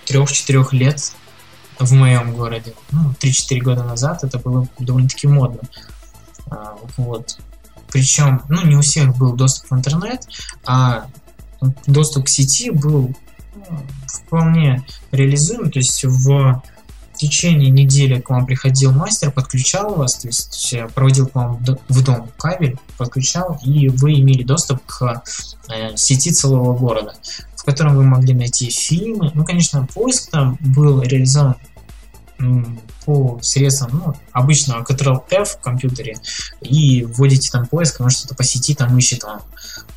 трех-четырех 0.05 0.73
лет 0.73 1.13
в 1.79 1.93
моем 1.93 2.35
городе. 2.35 2.75
Ну, 2.91 3.13
3-4 3.21 3.61
года 3.61 3.85
назад 3.85 4.25
это 4.25 4.39
было 4.39 4.67
довольно-таки 4.79 5.27
модно. 5.27 5.61
А, 6.51 6.77
вот. 6.97 7.39
Причем, 7.91 8.43
ну, 8.49 8.65
не 8.67 8.77
у 8.77 8.81
всех 8.81 9.17
был 9.17 9.35
доступ 9.35 9.71
в 9.71 9.75
интернет, 9.75 10.27
а 10.65 11.07
доступ 11.87 12.27
к 12.27 12.29
сети 12.29 12.71
был 12.71 13.15
ну, 13.55 13.83
вполне 14.07 14.85
реализуем. 15.13 15.71
То 15.71 15.79
есть 15.79 16.05
в 16.05 16.63
течение 17.15 17.71
недели 17.71 18.21
к 18.21 18.31
вам 18.31 18.47
приходил 18.47 18.93
мастер, 18.93 19.31
подключал 19.31 19.95
вас, 19.95 20.17
то 20.17 20.29
есть 20.29 20.75
проводил 20.95 21.29
к 21.29 21.35
вам 21.35 21.65
в 21.89 22.05
дом 22.05 22.31
кабель, 22.37 22.79
подключал, 22.99 23.59
и 23.65 23.89
вы 23.89 24.21
имели 24.21 24.43
доступ 24.43 24.85
к 24.85 25.23
э, 25.71 25.97
сети 25.97 26.31
целого 26.31 26.77
города 26.77 27.15
котором 27.67 27.97
вы 27.97 28.05
могли 28.05 28.33
найти 28.35 28.71
фильмы. 28.71 29.31
Ну, 29.35 29.45
конечно, 29.45 29.87
поиск 29.93 30.31
там 30.31 30.57
был 30.61 31.03
реализован 31.03 31.57
по 33.05 33.39
средствам 33.41 34.03
ну, 34.05 34.15
обычного 34.33 34.83
Ctrl-F 34.83 35.53
в 35.53 35.61
компьютере 35.61 36.17
и 36.61 37.05
вводите 37.05 37.51
там 37.51 37.67
поиск, 37.67 38.01
может 38.01 38.19
что-то 38.19 38.35
по 38.35 38.45
сети 38.45 38.75
там 38.75 38.97
ищет 38.99 39.23
вам 39.23 39.43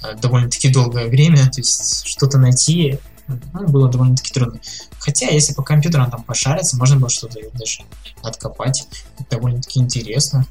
э, 0.03 0.15
довольно-таки 0.15 0.69
долгое 0.69 1.07
время, 1.07 1.49
то 1.49 1.59
есть 1.59 2.05
что-то 2.05 2.37
найти 2.37 2.99
ну, 3.27 3.67
было 3.67 3.89
довольно-таки 3.89 4.31
трудно. 4.31 4.59
Хотя, 4.99 5.27
если 5.27 5.53
по 5.53 5.63
компьютерам 5.63 6.09
там 6.09 6.23
пошариться, 6.23 6.77
можно 6.77 6.97
было 6.97 7.09
что-то 7.09 7.39
даже 7.53 7.81
откопать. 8.23 8.87
Это 9.19 9.37
довольно-таки 9.37 9.79
интересно. 9.79 10.45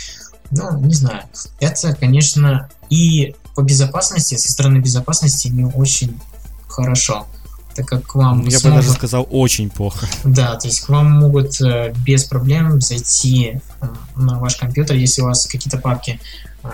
ну, 0.50 0.78
не 0.80 0.94
знаю. 0.94 1.24
Это, 1.60 1.94
конечно, 1.94 2.70
и 2.88 3.34
по 3.54 3.62
безопасности, 3.62 4.36
со 4.36 4.50
стороны 4.50 4.78
безопасности 4.78 5.48
не 5.48 5.64
очень 5.64 6.20
хорошо. 6.72 7.26
так 7.74 7.86
как 7.86 8.06
к 8.06 8.14
вам 8.16 8.40
Я 8.40 8.44
бы 8.44 8.50
смогут- 8.58 8.80
даже 8.82 8.92
сказал, 8.92 9.26
очень 9.30 9.70
плохо. 9.70 10.06
Да, 10.24 10.56
то 10.56 10.68
есть 10.68 10.80
к 10.82 10.90
вам 10.90 11.10
могут 11.10 11.58
э, 11.62 11.94
без 12.04 12.24
проблем 12.24 12.82
зайти 12.82 13.60
э, 13.80 13.86
на 14.16 14.38
ваш 14.38 14.56
компьютер, 14.56 14.96
если 14.96 15.22
у 15.22 15.24
вас 15.24 15.46
какие-то 15.46 15.78
папки 15.78 16.20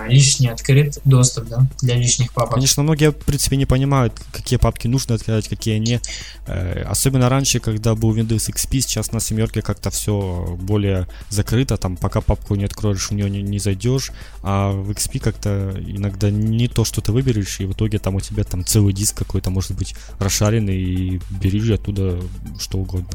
лишний 0.06 0.48
открыт 0.48 0.98
доступ, 1.04 1.48
да, 1.48 1.66
для 1.80 1.96
лишних 1.96 2.32
папок. 2.32 2.54
Конечно, 2.54 2.82
многие, 2.82 3.10
в 3.10 3.16
принципе, 3.16 3.56
не 3.56 3.66
понимают, 3.66 4.12
какие 4.32 4.58
папки 4.58 4.86
нужно 4.86 5.14
открывать, 5.14 5.48
какие 5.48 5.78
не. 5.78 6.00
Э, 6.46 6.82
Особенно 6.82 7.28
раньше, 7.28 7.60
когда 7.60 7.94
был 7.94 8.16
Windows 8.16 8.50
XP, 8.52 8.80
сейчас 8.80 9.12
на 9.12 9.20
семерке 9.20 9.62
как-то 9.62 9.90
все 9.90 10.56
более 10.60 11.06
закрыто, 11.30 11.76
там 11.76 11.96
пока 11.96 12.20
папку 12.20 12.54
не 12.54 12.64
откроешь, 12.64 13.08
в 13.08 13.12
нее 13.12 13.30
не, 13.30 13.42
не 13.42 13.58
зайдешь, 13.58 14.12
а 14.42 14.70
в 14.72 14.90
XP 14.90 15.20
как-то 15.20 15.74
иногда 15.86 16.30
не 16.30 16.68
то, 16.68 16.84
что 16.84 17.00
ты 17.00 17.12
выберешь, 17.12 17.60
и 17.60 17.64
в 17.66 17.72
итоге 17.72 17.98
там 17.98 18.14
у 18.16 18.20
тебя 18.20 18.44
там 18.44 18.64
целый 18.64 18.92
диск 18.92 19.16
какой-то 19.16 19.50
может 19.50 19.72
быть 19.72 19.94
расшаренный, 20.18 20.76
и 20.76 21.20
бери 21.30 21.58
оттуда 21.72 22.20
что 22.58 22.78
угодно. 22.78 23.10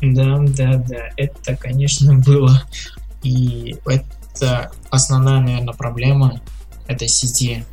Да, 0.00 0.38
да, 0.38 0.76
да, 0.76 1.10
это, 1.16 1.56
конечно, 1.56 2.14
было. 2.26 2.62
И 3.22 3.76
это 3.86 4.04
основная, 4.90 5.40
наверное, 5.40 5.74
проблема 5.74 6.40
этой 6.86 7.08
сети. 7.08 7.64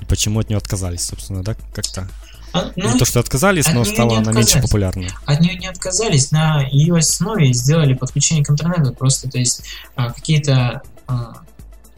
И 0.00 0.04
почему 0.04 0.40
от 0.40 0.48
нее 0.48 0.58
отказались, 0.58 1.06
собственно, 1.06 1.42
да, 1.42 1.54
как-то. 1.74 2.08
А, 2.52 2.70
ну, 2.76 2.92
не 2.92 2.98
то, 2.98 3.04
что 3.04 3.20
отказались, 3.20 3.66
от 3.66 3.74
но 3.74 3.84
стала 3.84 4.10
не 4.10 4.16
она 4.16 4.32
меньше 4.32 4.60
популярной. 4.60 5.10
от 5.24 5.40
нее 5.40 5.56
не 5.56 5.66
отказались, 5.66 6.30
на 6.30 6.62
ее 6.62 6.96
основе 6.96 7.52
сделали 7.52 7.94
подключение 7.94 8.44
к 8.44 8.50
интернету. 8.50 8.94
Просто, 8.94 9.28
то 9.28 9.38
есть, 9.38 9.62
а, 9.94 10.12
какие-то 10.12 10.82
а, 11.06 11.42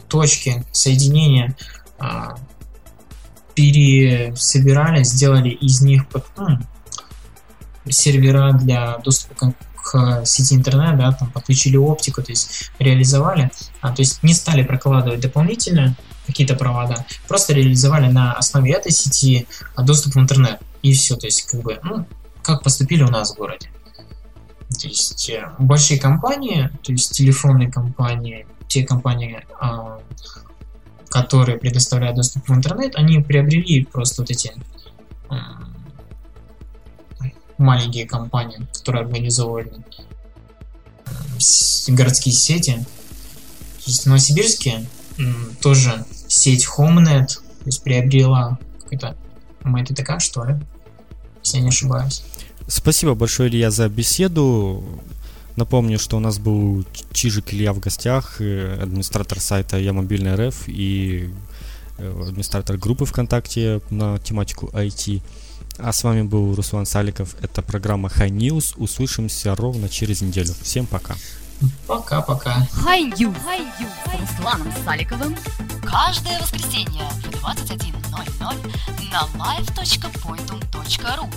точки 0.08 0.64
соединения 0.72 1.54
а, 1.98 2.36
пересобирали, 3.54 5.02
сделали 5.04 5.50
из 5.50 5.80
них 5.80 6.04
ну, 6.36 6.58
сервера 7.88 8.52
для 8.52 8.98
доступа 8.98 9.34
к, 9.34 9.54
к 9.88 10.26
сети 10.26 10.54
интернет, 10.54 10.98
да, 10.98 11.12
там 11.12 11.30
подключили 11.30 11.76
оптику, 11.76 12.22
то 12.22 12.30
есть 12.30 12.70
реализовали, 12.78 13.50
а, 13.80 13.94
то 13.94 14.02
есть 14.02 14.22
не 14.22 14.34
стали 14.34 14.62
прокладывать 14.62 15.20
дополнительно 15.20 15.96
какие-то 16.26 16.56
провода, 16.56 17.06
просто 17.26 17.54
реализовали 17.54 18.08
на 18.12 18.34
основе 18.34 18.72
этой 18.72 18.92
сети 18.92 19.46
а, 19.74 19.82
доступ 19.82 20.14
в 20.14 20.18
интернет. 20.18 20.60
И 20.82 20.92
все, 20.92 21.16
то 21.16 21.26
есть 21.26 21.50
как 21.50 21.62
бы, 21.62 21.80
ну, 21.82 22.06
как 22.42 22.62
поступили 22.62 23.02
у 23.02 23.08
нас 23.08 23.32
в 23.32 23.38
городе. 23.38 23.70
То 24.78 24.86
есть 24.86 25.30
э, 25.30 25.50
большие 25.58 25.98
компании, 25.98 26.70
то 26.82 26.92
есть 26.92 27.12
телефонные 27.12 27.72
компании, 27.72 28.46
те 28.68 28.84
компании, 28.84 29.46
а, 29.58 30.00
которые 31.08 31.56
предоставляют 31.56 32.16
доступ 32.16 32.46
в 32.46 32.52
интернет, 32.54 32.94
они 32.94 33.20
приобрели 33.20 33.86
просто 33.86 34.20
вот 34.20 34.30
эти 34.30 34.52
маленькие 37.58 38.06
компании, 38.06 38.66
которые 38.72 39.04
организовывали 39.04 39.72
городские 41.88 42.34
сети. 42.34 42.74
То 42.74 43.90
есть 43.90 44.02
в 44.02 44.06
Новосибирске 44.06 44.86
тоже 45.60 46.04
сеть 46.28 46.66
HomeNet, 46.66 47.26
то 47.26 47.66
есть 47.66 47.82
приобрела 47.82 48.58
какой-то 48.82 49.16
МТТК, 49.64 50.20
что 50.20 50.44
ли, 50.44 50.56
если 51.42 51.58
я 51.58 51.62
не 51.62 51.68
ошибаюсь. 51.68 52.22
Спасибо 52.66 53.14
большое, 53.14 53.48
Илья, 53.48 53.70
за 53.70 53.88
беседу. 53.88 54.84
Напомню, 55.56 55.98
что 55.98 56.18
у 56.18 56.20
нас 56.20 56.38
был 56.38 56.84
Чижик 57.12 57.52
Илья 57.52 57.72
в 57.72 57.80
гостях, 57.80 58.40
э, 58.40 58.78
администратор 58.80 59.40
сайта 59.40 59.76
Я 59.78 59.92
Мобильный 59.92 60.34
РФ 60.34 60.68
и 60.68 61.30
э, 61.96 62.22
администратор 62.28 62.76
группы 62.76 63.06
ВКонтакте 63.06 63.80
на 63.90 64.18
тематику 64.18 64.66
IT. 64.66 65.20
А 65.78 65.92
с 65.92 66.02
вами 66.04 66.22
был 66.22 66.54
Руслан 66.54 66.86
Саликов. 66.86 67.34
Это 67.40 67.62
программа 67.62 68.08
High 68.08 68.30
News. 68.30 68.74
Услышимся 68.76 69.54
ровно 69.54 69.88
через 69.88 70.20
неделю. 70.22 70.54
Всем 70.62 70.86
пока. 70.86 71.14
Пока-пока. 71.86 72.66
High 72.72 73.04
News 73.04 73.34
с 73.36 74.20
Русланом 74.20 74.72
Саликовым 74.84 75.36
каждое 75.82 76.38
воскресенье 76.40 77.02
в 77.10 77.28
21.00 77.44 78.54
на 79.10 79.22
live.pointum.ru 79.34 81.28